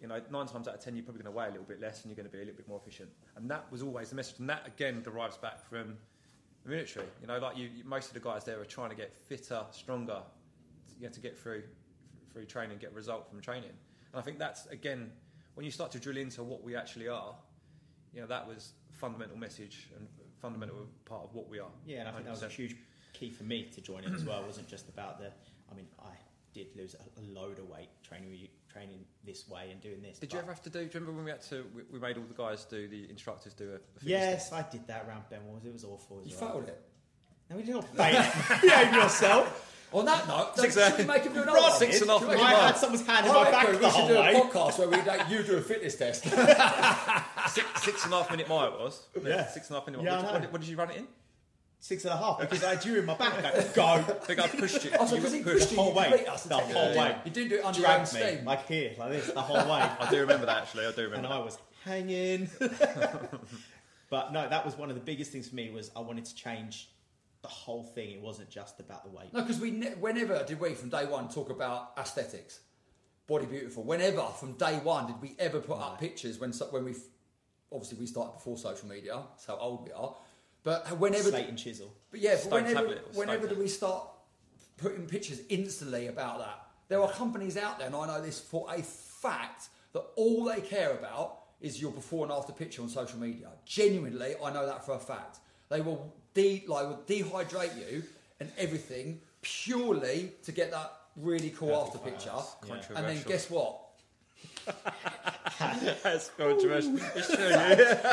[0.00, 1.80] you know, nine times out of ten, you're probably going to weigh a little bit
[1.80, 3.10] less, and you're going to be a little bit more efficient.
[3.36, 4.38] And that was always the message.
[4.38, 5.96] And that again derives back from
[6.64, 7.06] the military.
[7.20, 10.22] You know, like you, most of the guys there are trying to get fitter, stronger,
[10.98, 11.64] you know, to get through
[12.32, 13.70] through training, get result from training.
[14.12, 15.10] And I think that's again
[15.54, 17.34] when you start to drill into what we actually are.
[18.14, 20.06] You know, that was fundamental message and
[20.40, 21.70] fundamental part of what we are.
[21.86, 22.50] Yeah, and I think that was a 100%.
[22.50, 22.76] huge
[23.12, 24.40] key for me to join it as well.
[24.40, 25.32] It wasn't just about the.
[25.70, 26.12] I mean, I
[26.52, 28.30] did lose a, a load of weight training
[28.72, 30.18] training this way and doing this.
[30.18, 30.78] Did you ever have to do?
[30.80, 31.64] Do you remember when we had to?
[31.74, 33.74] We, we made all the guys do the instructors do a.
[33.74, 35.64] a fitness Yes, I did that around Ben Walls.
[35.64, 36.20] It was awful.
[36.24, 36.50] As You well.
[36.52, 36.82] failed it.
[37.50, 38.60] No, we did not fail it.
[38.62, 39.68] Behave yourself.
[39.94, 41.72] On that note, Six- should we make him do another Rod?
[41.74, 42.42] Six and a half minutes.
[42.42, 44.34] I had someone's hand in my back the we should whole do a way.
[44.34, 46.24] podcast where we like, you do a fitness test.
[47.48, 49.06] six, six and a half minute mile it was.
[49.22, 49.46] Yeah.
[49.48, 50.02] Six and a half minute.
[50.02, 51.06] Yeah, I what, did- what did you run it in?
[51.84, 53.42] Six and a half because I had you in my back.
[53.42, 54.92] Like, Go I think I pushed you.
[55.00, 55.56] Oh, so you because he pushed.
[55.56, 56.26] pushed the you, whole you way.
[56.26, 56.96] us The take it whole out.
[56.96, 57.16] way.
[57.24, 58.44] You didn't do it under your own dragged me steam.
[58.44, 59.82] like here, like this, the whole way.
[60.00, 60.86] I do remember that actually.
[60.86, 61.16] I do remember.
[61.16, 61.32] and that.
[61.32, 62.48] I was hanging.
[64.10, 66.34] but no, that was one of the biggest things for me was I wanted to
[66.34, 66.88] change
[67.42, 68.10] the whole thing.
[68.12, 69.32] It wasn't just about the weight.
[69.32, 72.60] No, because we ne- whenever did we from day one talk about aesthetics,
[73.26, 73.82] body beautiful.
[73.82, 76.94] Whenever from day one did we ever put up pictures when so- when we
[77.72, 79.20] obviously we started before social media.
[79.30, 80.14] That's how old we are.
[80.64, 81.92] But whenever, Slate and chisel.
[82.10, 84.06] but yeah, but whenever, tablet whenever do we start
[84.76, 86.66] putting pictures instantly about that?
[86.88, 90.60] There are companies out there, and I know this for a fact that all they
[90.60, 93.48] care about is your before and after picture on social media.
[93.64, 95.38] Genuinely, I know that for a fact.
[95.68, 98.02] They will de- like will dehydrate you
[98.40, 102.30] and everything purely to get that really cool Perfect after picture.
[102.68, 102.96] photos.
[102.96, 103.78] And then guess what?
[106.02, 106.96] That's controversial.
[107.14, 107.36] it's true.
[107.48, 108.08] That's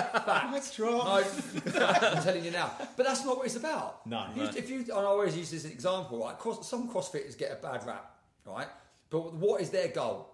[1.66, 2.72] No, I'm telling you now.
[2.96, 4.06] But that's not what it's about.
[4.06, 4.26] No.
[4.36, 4.50] You- No.
[4.56, 6.38] If you, and I always use this as an example, right?
[6.38, 8.12] Cross, some CrossFitters get a bad rap,
[8.46, 8.68] right?
[9.10, 10.30] But what is their goal?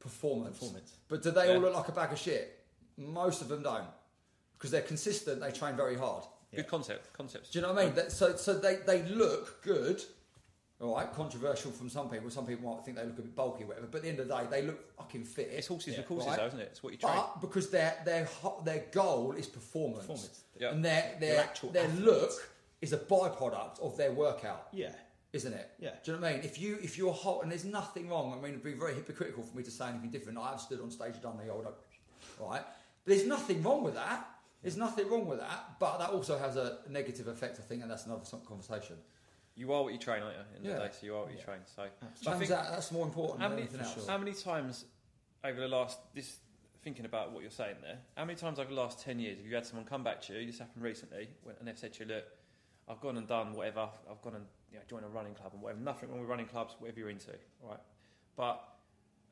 [0.00, 0.58] Performance.
[0.58, 0.92] Performance.
[1.08, 1.54] But do they Yeah.
[1.54, 2.58] all look like a bag of shit?
[2.96, 3.84] Most of them don't,
[4.56, 5.40] because they're consistent.
[5.40, 6.24] They train very hard.
[6.54, 7.12] Good concept.
[7.12, 7.50] Concepts.
[7.50, 7.94] Do you know what I mean?
[7.96, 10.02] That, so, so they, they look good.
[10.78, 12.28] All right, controversial from some people.
[12.28, 13.86] Some people might think they look a bit bulky, or whatever.
[13.86, 15.48] But at the end of the day, they look fucking fit.
[15.50, 16.00] It's horses Yeah.
[16.00, 16.36] with courses, Right.
[16.38, 16.68] though, isn't it?
[16.72, 17.14] It's what you train.
[17.16, 18.28] But because their their
[18.62, 20.40] their goal is performance, Performance.
[20.58, 20.70] Yeah.
[20.72, 22.04] and their Your their actual their athlete.
[22.04, 22.50] look
[22.82, 24.94] is a byproduct of their workout, Yeah.
[25.32, 25.70] isn't it?
[25.78, 25.94] Yeah.
[26.04, 26.44] Do you know what I mean?
[26.44, 29.44] If you if you're hot and there's nothing wrong, I mean, it'd be very hypocritical
[29.44, 30.36] for me to say anything different.
[30.36, 31.64] I have stood on stage and done the old,
[32.38, 32.62] right?
[32.62, 32.66] But
[33.06, 34.28] there's nothing wrong with that.
[34.60, 37.90] There's nothing wrong with that, but that also has a negative effect, I think, and
[37.90, 38.98] that's another conversation.
[39.56, 40.42] You are what you train, aren't you?
[40.58, 40.78] In Yeah.
[40.78, 41.44] the day, so you are what you Yeah.
[41.44, 41.60] train.
[41.64, 42.16] So, Absolutely.
[42.24, 44.06] So I think- out that's more important how than many, anything else.
[44.06, 44.84] how many times
[45.42, 46.38] over the last this
[46.82, 47.98] thinking about what you're saying there?
[48.16, 50.38] How many times over the last ten years have you had someone come back to
[50.38, 50.46] you?
[50.46, 52.24] This happened recently, when, and they've said to you, "Look,
[52.86, 53.88] I've gone and done whatever.
[54.10, 55.80] I've gone and you know, joined a running club and whatever.
[55.80, 57.32] Nothing wrong with running clubs, whatever you're into,
[57.62, 57.80] right?
[58.36, 58.62] But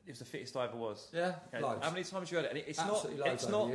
[0.06, 1.10] it was the fittest I ever was.
[1.12, 1.84] Yeah, Okay, loads.
[1.84, 2.50] How many times have you heard it?
[2.50, 3.26] And it- it's Absolutely not.
[3.28, 3.74] loads It's over not.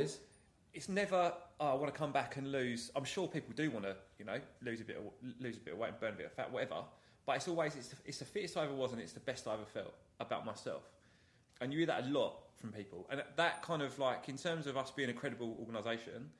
[0.72, 1.32] It's never.
[1.58, 2.90] Oh, I want to come back and lose.
[2.94, 5.04] I'm sure people do want to, you know, lose a bit, of,
[5.40, 6.76] lose a bit of weight and burn a bit of fat, whatever.
[7.26, 9.46] But it's always it's the, it's the fittest I ever was, and it's the best
[9.46, 10.82] I ever felt about myself.
[11.60, 14.66] And you hear that a lot from people, and that kind of like in terms
[14.66, 16.30] of us being a credible organisation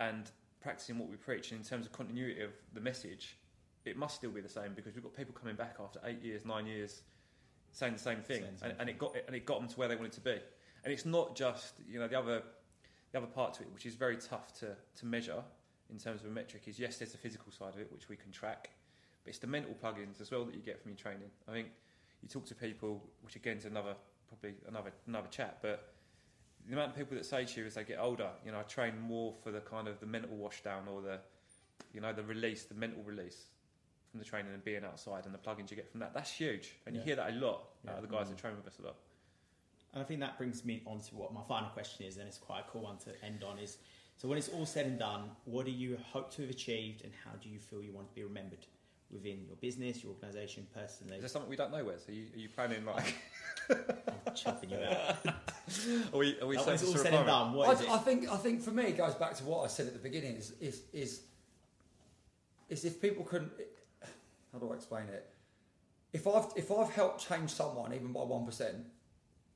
[0.00, 0.30] and
[0.60, 3.36] practicing what we preach, and in terms of continuity of the message,
[3.84, 6.44] it must still be the same because we've got people coming back after eight years,
[6.44, 7.02] nine years,
[7.72, 9.88] saying the same thing, same and, and it got and it got them to where
[9.88, 10.36] they wanted to be.
[10.84, 12.42] And it's not just you know the other
[13.12, 15.42] the other part to it, which is very tough to, to measure
[15.90, 18.16] in terms of a metric, is yes, there's the physical side of it, which we
[18.16, 18.70] can track,
[19.24, 21.30] but it's the mental plugins as well that you get from your training.
[21.48, 21.68] I think
[22.22, 23.94] you talk to people, which again is another
[24.28, 25.94] probably another another chat, but
[26.66, 28.62] the amount of people that say to you as they get older, you know, I
[28.64, 31.18] train more for the kind of the mental washdown or the
[31.94, 33.46] you know the release, the mental release
[34.10, 36.12] from the training and being outside and the plugins you get from that.
[36.12, 37.92] That's huge, and you hear that a lot Yeah.
[37.92, 38.30] out of the guys Mm.
[38.30, 38.96] that train with us a lot.
[39.98, 42.38] And I think that brings me on to what my final question is, and it's
[42.38, 43.58] quite a cool one to end on.
[43.58, 43.78] Is
[44.16, 47.12] so when it's all said and done, what do you hope to have achieved, and
[47.24, 48.64] how do you feel you want to be remembered
[49.10, 51.16] within your business, your organisation, personally.
[51.16, 52.08] Is there something we don't know, Wes?
[52.08, 53.16] Are you, are you planning like?
[53.70, 55.16] I'm chopping you out.
[56.14, 57.52] are we, are we That saying was all this said and done.
[57.54, 57.90] What is I, it?
[57.90, 59.98] I think I think for me it goes back to what I said at the
[59.98, 61.22] beginning is is is,
[62.68, 63.50] is if people can
[64.52, 65.28] how do I explain it?
[66.12, 68.76] If I've if I've helped change someone even by one percent,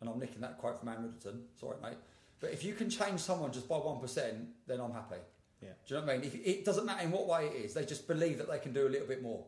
[0.02, 1.96] and I'm nicking that quote from Ant Middleton, sorry mate,
[2.40, 5.16] but if you can change someone just by one percent, then I'm happy.
[5.62, 5.68] Yeah.
[5.86, 6.26] Do you know what I mean?
[6.26, 8.72] If it doesn't matter in what way it is, they just believe that they can
[8.72, 9.44] do a little bit more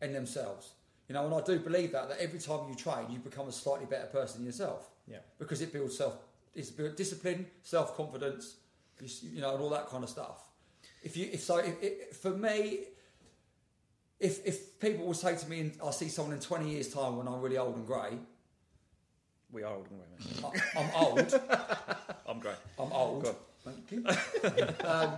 [0.00, 0.72] in themselves.
[1.08, 3.52] You know, and I do believe that that every time you train, you become a
[3.52, 5.18] slightly better person yourself Yeah.
[5.38, 6.16] because it builds self
[6.54, 8.56] it's built discipline, self confidence,
[9.00, 10.42] you, you know, and all that kind of stuff.
[11.02, 12.80] If you if so, if, if, for me,
[14.18, 17.16] if if people will say to me, in, I see someone in twenty years' time
[17.18, 18.18] when I'm really old and grey,
[19.52, 20.62] We are old, and grey, mate?
[20.74, 21.40] I- I'm old.
[22.28, 22.54] I'm grey.
[22.78, 23.22] I'm old.
[23.24, 23.36] Go on.
[23.64, 24.86] Thank you.
[24.86, 25.14] um,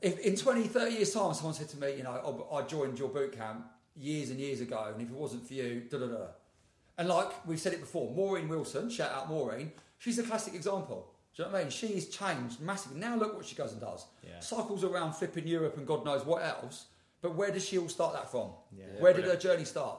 [0.00, 2.98] if in 20, 30 years' time, someone said to me, you know, oh, I joined
[2.98, 6.06] your boot camp years and years ago, and if it wasn't for you, da da
[6.06, 6.26] da.
[6.98, 11.12] And like we've said it before, Maureen Wilson, shout out Maureen, she's a classic example.
[11.36, 11.70] Do you know what I mean?
[11.70, 12.98] She's changed massively.
[12.98, 14.06] Now look what she goes and does.
[14.26, 14.40] Yeah.
[14.40, 16.86] Cycles around flipping Europe and God knows what else.
[17.20, 18.52] But where does she all start that from?
[18.74, 18.84] Yeah.
[19.00, 19.42] where did brilliant.
[19.42, 19.98] her journey start?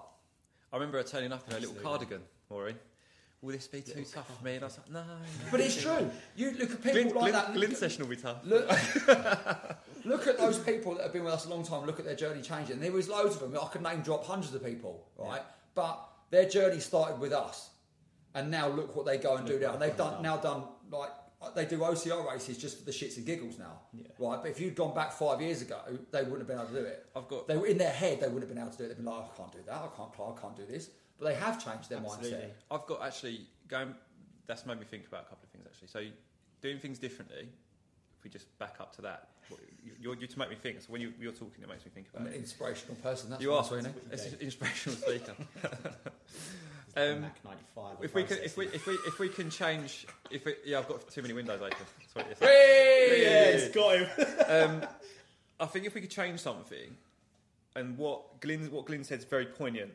[0.74, 1.84] I remember her turning up in her little Absolutely.
[2.08, 2.76] cardigan, Maureen.
[3.42, 4.56] Will this be too tough for me?
[4.56, 5.02] And I was like, no.
[5.02, 5.16] no.
[5.52, 6.10] But it's true.
[6.36, 7.54] You look at people Glynn, like Glynn, that.
[7.54, 8.38] Glynn session will be tough.
[8.44, 8.68] Look,
[10.06, 11.86] look at those people that have been with us a long time.
[11.86, 12.80] Look at their journey changing.
[12.80, 13.60] There was loads of them.
[13.62, 15.42] I could name drop hundreds of people, right?
[15.76, 17.70] But their journey started with us,
[18.34, 19.74] and now look what they go and do now.
[19.74, 20.24] And they've done.
[20.24, 21.12] now done like
[21.56, 24.08] they do OCR races just for the shits and giggles now, Yeah.
[24.18, 24.40] right?
[24.42, 25.78] But if you'd gone back five years ago,
[26.12, 27.06] they wouldn't have been able to do it.
[27.16, 27.48] I've got.
[27.48, 28.20] They were in their head.
[28.20, 28.88] They wouldn't have been able to do it.
[28.88, 29.76] They'd been like, "Oh, I can't do that.
[29.76, 30.10] I can't.
[30.20, 30.90] I can't do this.
[31.20, 32.18] But they have changed their mindset.
[32.18, 32.50] Absolutely.
[32.72, 33.94] I've got actually going.
[34.46, 35.88] That's made me think about a couple of things actually.
[35.90, 36.12] So
[36.62, 37.48] doing things differently.
[38.18, 40.82] If we just back up to that, what- you- you're, you to make me think.
[40.82, 42.22] So when you, you're talking, it makes me think about.
[42.22, 42.44] I'm about an it.
[42.44, 43.30] inspirational person.
[43.30, 43.64] That's You why, are.
[43.64, 43.90] Sweeney.
[44.12, 45.34] It's an inspirational speaker.
[46.96, 50.46] Um, Mac 95 if we can, if we, if we, if we can change, if
[50.46, 51.78] we, yeah, I've got too many windows open.
[52.00, 52.40] That's what it is.
[52.40, 53.20] Hey!
[53.22, 54.72] yeah, it's got him.
[54.82, 54.90] um,
[55.60, 56.96] I think if we could change something,
[57.76, 59.92] and what Glynn what Glynn said is very poignant.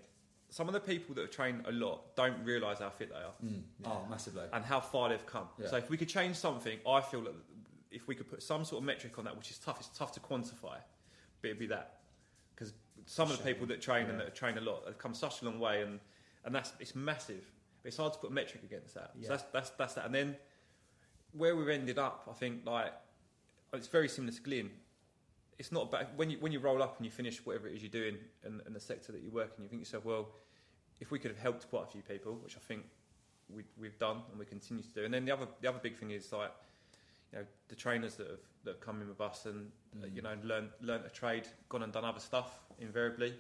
[0.53, 3.33] Some of the people that have trained a lot don't realise how fit they are
[3.43, 3.63] Mm.
[3.87, 4.45] Oh, massively.
[4.53, 5.49] and how far they've come.
[5.59, 5.69] Yeah.
[5.69, 7.35] So if we could change something, I feel that
[7.91, 10.13] if we could put some sort of metric on that, which is tough, it's tough
[10.13, 10.77] to quantify,
[11.41, 12.01] but it'd be that
[12.55, 12.75] because
[13.07, 15.41] some of the people that train and that have trained a lot have come such
[15.41, 15.99] a long way, and
[16.45, 17.51] and that's it's massive.
[17.83, 19.13] But it's hard to put a metric against that.
[19.19, 19.29] Yeah.
[19.29, 20.05] So that's that's that's that.
[20.07, 20.37] And then
[21.33, 22.93] where we've ended up, I think like
[23.73, 24.71] it's very similar to Glynn.
[25.59, 27.83] It's not bad when you when you roll up and you finish whatever it is
[27.83, 29.63] you're doing and, and the sector that you work in.
[29.65, 30.29] You think to yourself, well,
[31.01, 32.85] if we could have helped quite a few people, which I think
[33.55, 35.05] we, we've done and we continue to do.
[35.05, 36.51] And then the other the other big thing is like
[37.33, 39.71] you know the trainers that have that have come in with us and
[40.03, 40.17] uh, Mm.
[40.17, 43.35] you know learned learned a trade, gone and done other stuff invariably,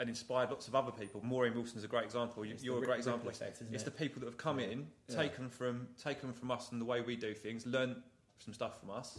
[0.00, 1.20] and inspired lots of other people.
[1.22, 2.42] Maureen Wilson's a great example.
[2.42, 3.28] It's you're a great example.
[3.28, 3.84] effect, It's it?
[3.84, 4.66] the people that have come Yeah.
[4.66, 5.16] in, Yeah.
[5.16, 7.96] taken from taken from us and the way we do things, learned
[8.38, 9.18] some stuff from us,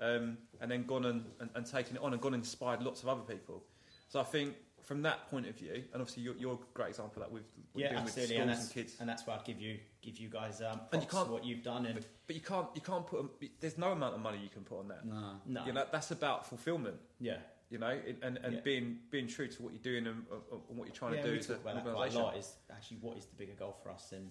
[0.00, 3.02] um, and then gone and, and, and taken it on and gone and inspired lots
[3.02, 3.62] of other people.
[4.08, 7.22] So I think from that point of view, and obviously you're, you're a great example
[7.22, 7.42] of that with
[7.72, 8.96] what you're yeah, doing absolutely, with and schools that's and kids.
[9.00, 11.44] and that's why I'd give you give you guys um, And you can't- for what
[11.44, 14.38] you've done and But you can't you can't put a, there's no amount of money
[14.42, 15.04] you can put on that.
[15.04, 15.32] No.
[15.46, 16.96] no, You know that's about fulfilment.
[17.18, 17.38] yeah,
[17.70, 18.60] You know, and, and Yeah.
[18.60, 21.28] being being true to what you're doing and, and and what you're trying yeah, to
[21.28, 22.36] do we talk about that quite a lot.
[22.36, 24.30] Is actually what is the bigger goal for us, and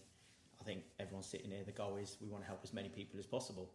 [0.62, 3.20] I think everyone sitting here, the goal is we want to help as many people
[3.20, 3.70] as possible.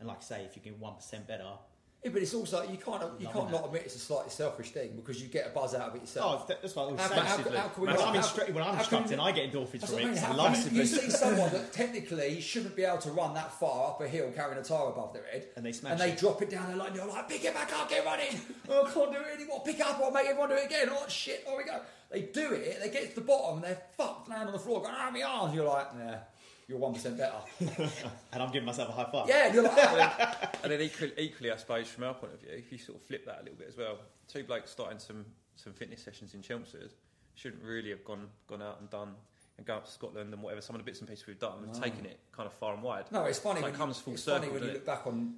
[0.00, 1.44] And like I say, if you get one percent better,
[2.04, 4.70] Yeah, but it's also you can't you Loving can't not admit it's a slightly selfish
[4.72, 6.44] thing because you get a buzz out of it yourself.
[6.44, 7.20] oh, that's what I was How- saying.
[7.22, 9.86] how- how can we When not- I'm, how- instru- when I'm instructing, I get endorphins
[9.86, 10.04] from what I it.
[10.06, 10.14] mean.
[10.14, 10.72] 'cause I How love can it.
[10.72, 14.08] you, you see someone that technically shouldn't be able to run that far up a
[14.08, 16.18] hill carrying a tire above their head, and they smash and they it.
[16.18, 16.94] drop it down the line.
[16.94, 18.38] You're like, pick it back up, get running.
[18.68, 19.62] Oh, I can't do it anymore.
[19.64, 20.88] Pick it up, I'll make everyone do it again.
[20.90, 21.80] Oh shit, oh we go.
[22.10, 22.80] They do it.
[22.82, 25.22] They get to the bottom, and they're fucked, land on the floor, going, ah, my
[25.22, 25.54] arms.
[25.54, 26.18] You're like, yeah,
[26.68, 27.36] you're one percent better.
[28.32, 29.28] and I'm giving myself a high five.
[29.28, 32.40] Yeah, and you're like, oh, And then equally, equally, I suppose, from our point of
[32.40, 33.98] view, if you sort of flip that a little bit as well,
[34.28, 35.24] two blokes starting some,
[35.56, 36.92] some fitness sessions in Chelmsford
[37.34, 39.10] shouldn't really have gone gone out and done
[39.58, 41.58] and go up to Scotland and whatever some of the bits and pieces we've done
[41.64, 41.80] and No.
[41.80, 43.04] taken it kind of far and wide.
[43.12, 43.60] No, it's funny.
[43.60, 45.34] So it when you- comes full it's circle, funny when you doesn't look back on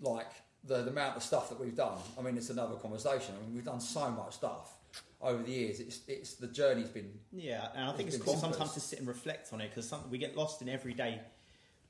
[0.00, 0.30] like
[0.64, 1.98] the, the amount of stuff that we've done.
[2.18, 3.34] I mean, it's another conversation.
[3.38, 4.72] I mean, we've done so much stuff
[5.20, 5.80] over the years.
[5.80, 8.98] It's it's the journey's been Yeah, and I think It's it's, cool sometimes to sit
[8.98, 11.20] and reflect on it because we get lost in everyday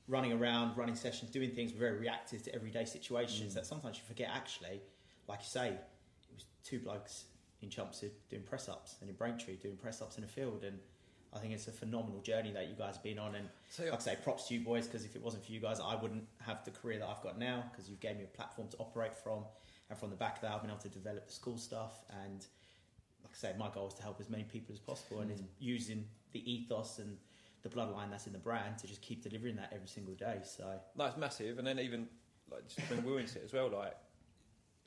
[0.07, 1.73] running around, running sessions, doing things.
[1.73, 3.55] We're very reactive to everyday situations Mm.
[3.55, 4.29] that sometimes you forget.
[4.31, 4.81] Actually,
[5.27, 7.25] like you say, it was two blokes
[7.61, 10.79] in Chelmsford doing press ups and in Braintree doing press ups in a field, and
[11.33, 13.35] I think it's a phenomenal journey that you guys have been on.
[13.35, 15.59] And So, like I say, props to you boys because if it wasn't for you
[15.59, 18.27] guys, I wouldn't have the career that I've got now because you've gave me a
[18.27, 19.43] platform to operate from,
[19.89, 22.45] and from the back of that, I've been able to develop the school stuff and
[23.35, 25.47] say, my goal is to help as many people as possible, and it's Mm.
[25.59, 27.17] using the ethos and
[27.63, 30.39] the bloodline that's in the brand to just keep delivering that every single day.
[30.43, 32.07] So, that's massive, and then even
[32.51, 33.95] like just when Will into it as well, like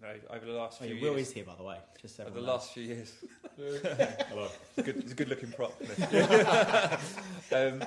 [0.00, 1.78] you know, over the last oh, few yeah, Will years, is here by the way.
[2.00, 2.48] Just so over the knows.
[2.48, 3.12] last few years,
[3.56, 4.48] Hello.
[4.76, 5.74] it's a good, it's a good looking prop.
[5.82, 6.12] isn't
[7.52, 7.84] um,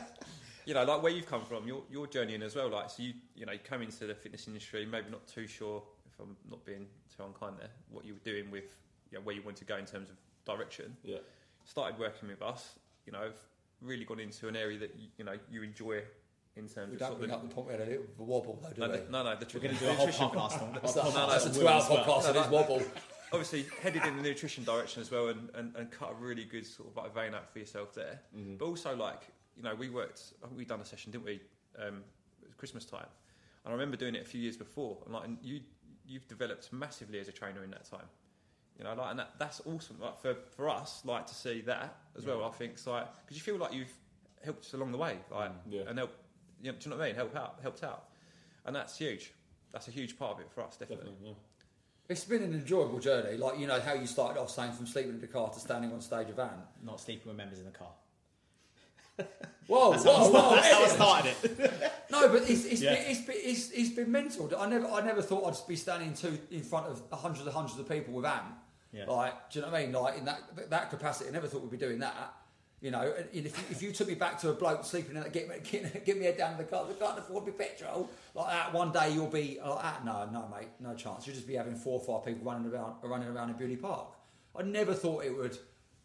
[0.66, 2.70] you know, like where you've come from, your your journey in as well.
[2.70, 5.82] Like, so you you know, you come into the fitness industry, maybe not too sure
[6.05, 6.86] if I'm not being
[7.16, 8.76] too unkind there, what you were doing with
[9.12, 10.96] you know, where you want to go in terms of direction.
[11.04, 11.18] Yeah.
[11.66, 12.76] Started working with us,
[13.06, 13.32] you know,
[13.82, 16.02] really gone into an area that you, you know you enjoy
[16.56, 18.06] in terms We of don't sort bring of up the point we had a little
[18.18, 18.98] wobble though, do no, we?
[19.10, 21.28] no, no, the We're going to do a whole nutrition- podcast on That's, that's, no,
[21.30, 22.04] that's no, a two-hour Will as well.
[22.06, 22.30] podcast.
[22.30, 22.52] It No, is no.
[22.54, 22.84] wobble.
[23.34, 26.66] obviously headed in the nutrition direction as well and, and, and cut a really good
[26.66, 28.20] sort of like vein out for yourself there.
[28.38, 28.56] Mm-hmm.
[28.58, 29.22] But also like,
[29.56, 31.39] you know, we worked I think we done a session, didn't we?
[31.80, 32.04] Um,
[32.42, 33.06] it was Christmas time.
[33.64, 35.62] And I remember doing it a few years before and like and you
[36.06, 38.06] you've developed massively as a trainer in that time.
[38.82, 39.98] You know, like and that, that's awesome.
[40.02, 43.38] Like for, for us, like to see that as well, I think it's like because
[43.38, 43.94] you feel like you've
[44.44, 45.82] helped us along the way, like mm, Yeah.
[45.88, 46.12] and help
[46.64, 47.16] you know, do you know what I mean?
[47.16, 48.06] Help out helped out.
[48.66, 49.32] And that's huge.
[49.72, 51.12] That's a huge part of it for us, definitely.
[51.12, 51.30] Definitely.
[51.30, 51.36] Yeah.
[52.10, 53.38] It's been an enjoyable journey.
[53.38, 55.94] Like, you know, how you started off saying from sleeping in the car to standing
[55.94, 56.50] on stage of van.
[56.84, 57.88] not sleeping with members in the car.
[59.68, 60.56] Whoa, That's how, I, whoa, started, whoa.
[60.56, 60.88] that's how I
[61.22, 61.92] started it.
[62.10, 62.96] No, but it's, it's, Yeah.
[62.96, 64.52] been, it's, been, it's, it's been mental.
[64.58, 67.80] I never, I never thought I'd be standing two, in front of hundreds and hundreds
[67.80, 68.44] of people with Ant.
[68.94, 69.06] Yeah.
[69.06, 69.94] Like, do you know what I mean?
[69.94, 72.34] Like, in that, that capacity, I never thought we'd be doing that.
[72.82, 75.24] You know, and if, you- if you took me back to a bloke sleeping in,
[75.32, 78.10] get me, get, get me head down in the car, I can't afford me petrol.
[78.34, 80.04] Like that, one day you'll be like that.
[80.04, 81.28] No, no, mate, no chance.
[81.28, 84.08] You'll just be having four or five people running around, running around in Beauty Park.
[84.58, 85.58] I never thought it would,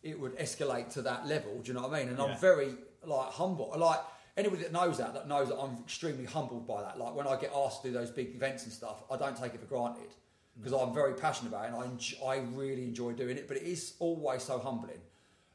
[0.03, 1.59] it would escalate to that level.
[1.63, 2.09] Do you know what I mean?
[2.11, 2.25] And Yeah.
[2.27, 2.75] I'm very
[3.05, 3.73] like humble.
[3.77, 4.01] Like
[4.37, 6.99] anybody that knows that, that knows that I'm extremely humbled by that.
[6.99, 9.55] Like when I get asked to do those big events and stuff, I don't take
[9.55, 10.11] it for granted
[10.59, 13.49] because I'm very passionate about it and I, enj- I really enjoy doing it.
[13.49, 15.01] But it is always so humbling.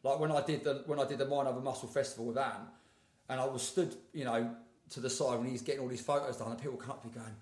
[0.03, 2.69] Like when I did the when I did the Mind Over Muscle Festival with Ant,
[3.29, 4.55] and I was stood, you know,
[4.89, 7.07] to the side when he's getting all these photos done, and people come up to
[7.07, 7.35] me going,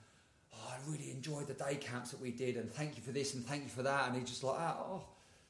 [0.53, 3.33] "Oh, I really enjoyed the day camps that we did, and thank you for this
[3.33, 5.01] and thank you for that." And he's just like, "Oh,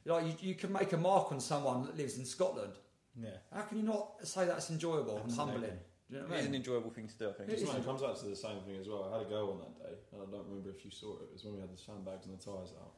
[0.05, 0.13] oh.
[0.13, 2.73] like you, you can make a mark on someone that lives in Scotland.
[3.19, 3.29] Yeah.
[3.53, 5.79] How can you not say that's enjoyable and humbling?
[6.09, 7.49] Do you know what It I is an enjoyable thing to do, I think.
[7.49, 7.69] It It's is.
[7.69, 9.03] like- it comes out to the same thing as well.
[9.05, 11.29] I had a girl on that day, and I don't remember if you saw it.
[11.29, 12.93] It was when we had the sandbags and the tyres out,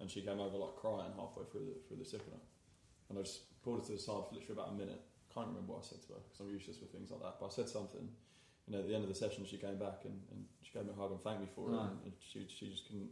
[0.00, 2.40] and she came over like crying halfway through the through the sickener,
[3.08, 5.02] and I just pulled her to the side for literally about a minute.
[5.34, 7.36] Can't remember what I said to her because I'm useless with things like that.
[7.38, 8.08] But I said something,
[8.66, 10.92] and at the end of the session, she came back and, and she gave me
[10.96, 11.76] a hug and thanked me for it.
[11.76, 11.90] Right.
[12.04, 13.10] And she she just couldn't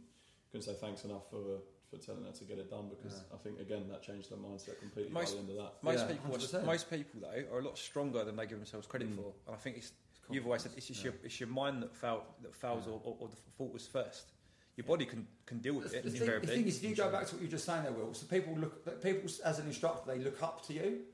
[0.49, 3.59] couldn't say thanks enough for for telling her to get it done because I think
[3.59, 5.73] again that changed her mindset completely Most- by the end of that.
[5.83, 6.65] Most Yeah, people, are, 100%.
[6.65, 9.15] most people though, are a lot stronger than they give themselves credit Mm.
[9.17, 9.91] for, and I think it's.
[10.29, 12.93] You've always said it's just your it's your mind that failed that fails Yeah.
[12.93, 14.33] or, or, or the fault was first.
[14.75, 16.95] Your body can can deal with The, it the thing, the thing is, if you
[16.95, 19.59] go back to what you were just saying there, Will, so people look, people as
[19.59, 21.05] an instructor, they look up to you.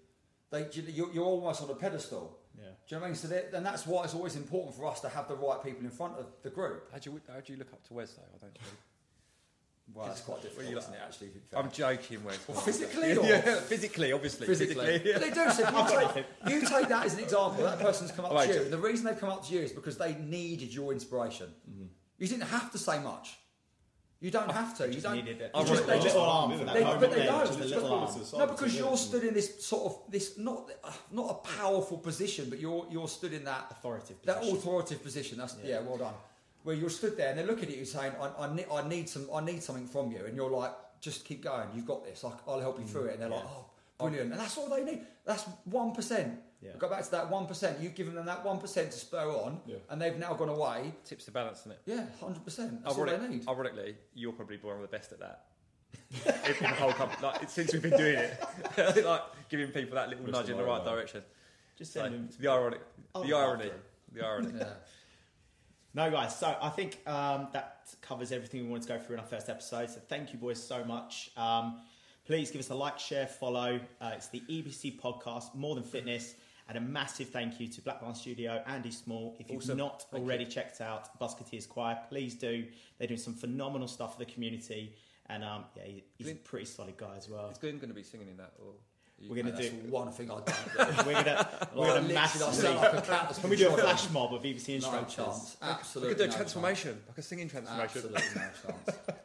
[0.50, 2.40] They, you're, you're almost on a pedestal.
[2.58, 2.66] Yeah.
[2.66, 3.16] Do you know what I mean?
[3.16, 5.84] So that- and that's why it's always important for us to have the right people
[5.86, 6.92] in front of the group.
[6.92, 8.24] how do you how do you look up to Wes though?
[8.36, 8.58] I don't.
[9.94, 11.00] Well, that's quite difficult, Well, isn't it?
[11.06, 11.60] Actually, to be fair.
[11.60, 12.40] I'm joking, Wes.
[12.48, 15.02] Well, physically or yeah, physically, obviously, physically.
[15.04, 15.50] But they do.
[15.52, 17.64] So you, take, you take that as an example.
[17.64, 18.48] That person's come up Right.
[18.48, 18.62] to you.
[18.64, 21.48] And the reason they've come up to you is because they needed your inspiration.
[21.70, 21.86] Mm-hmm.
[22.18, 23.38] You didn't have to say much.
[24.22, 24.92] You don't have to.
[24.92, 25.16] You don't.
[25.16, 25.52] needed it.
[25.54, 27.46] I Just they just- arm They- but they don't.
[27.46, 28.10] Just a Just little pull arm.
[28.10, 28.40] it to the side.
[28.40, 32.50] No, because you're stood in this sort of this not uh, not a powerful position,
[32.50, 34.58] but you're you're stood in that Authoritative that position.
[34.58, 35.38] authoritative position.
[35.40, 35.70] That's yeah.
[35.72, 35.82] Yeah.
[35.82, 36.14] well done.
[36.64, 39.10] Where you're stood there and they're looking at you saying, I, I, need, I need
[39.10, 41.68] some, I need something from you, and you're like, just keep going.
[41.76, 42.24] You've got this.
[42.24, 43.14] I, I'll help you through it.
[43.14, 43.36] And they're mm.
[43.36, 43.66] like, oh,
[44.00, 44.32] brilliant.
[44.32, 45.02] And that's all they need.
[45.26, 46.40] That's one percent.
[46.62, 46.72] Yeah.
[46.80, 47.80] Go back to that one percent.
[47.82, 49.76] You've given them that one percent to spur on, Yeah.
[49.90, 50.94] and they've now gone away.
[51.04, 51.82] tips the balance, isn't it?
[51.86, 52.84] Yeah, hundred percent.
[52.84, 53.48] That's all they need.
[53.48, 55.44] Ironically, you're probably one of the best at that.
[56.26, 60.26] in the whole company, like since we've been doing it, like giving people that little
[60.26, 60.32] Mr.
[60.32, 60.96] nudge in the right Marlowe.
[60.96, 61.22] direction.
[61.78, 62.30] Just So, send him.
[62.40, 62.82] the ironic,
[63.14, 63.72] I'll the irony,
[64.12, 64.54] the irony.
[64.58, 64.66] Yeah.
[65.94, 66.36] No, guys.
[66.38, 69.50] So I think um, that covers everything we wanted to go through in our first
[69.50, 69.90] episode.
[69.90, 71.30] So thank you, boys, so much.
[71.38, 71.82] Um,
[72.26, 73.80] please give us a like, share, follow.
[74.02, 76.36] Uh, it's the EBC podcast, More Than Fitness.
[76.70, 79.36] And a massive thank you to Black Blackburn Studio, Andy Small.
[79.38, 79.78] If you've Awesome.
[79.78, 82.66] not Thank already checked out Busketeers Choir, please do.
[82.98, 84.96] They're doing some phenomenal stuff for the community.
[85.28, 87.50] And um, yeah, he- he's a pretty solid guy as well.
[87.50, 88.54] Is Glenn going to be singing in that?
[88.66, 88.74] Or
[89.30, 89.76] We're gonna That's do.
[89.90, 90.54] one thing I don't do.
[90.78, 92.70] We're gonna we're Like, gonna literally, I massively.
[92.76, 95.16] like a cat that's Can we do a flash mob of EBC No instructors?
[95.16, 95.96] chance.
[95.96, 97.68] we could do a no transformation, like a singing chance.
[97.70, 98.14] transformation.
[98.16, 99.00] Absolutely no chance.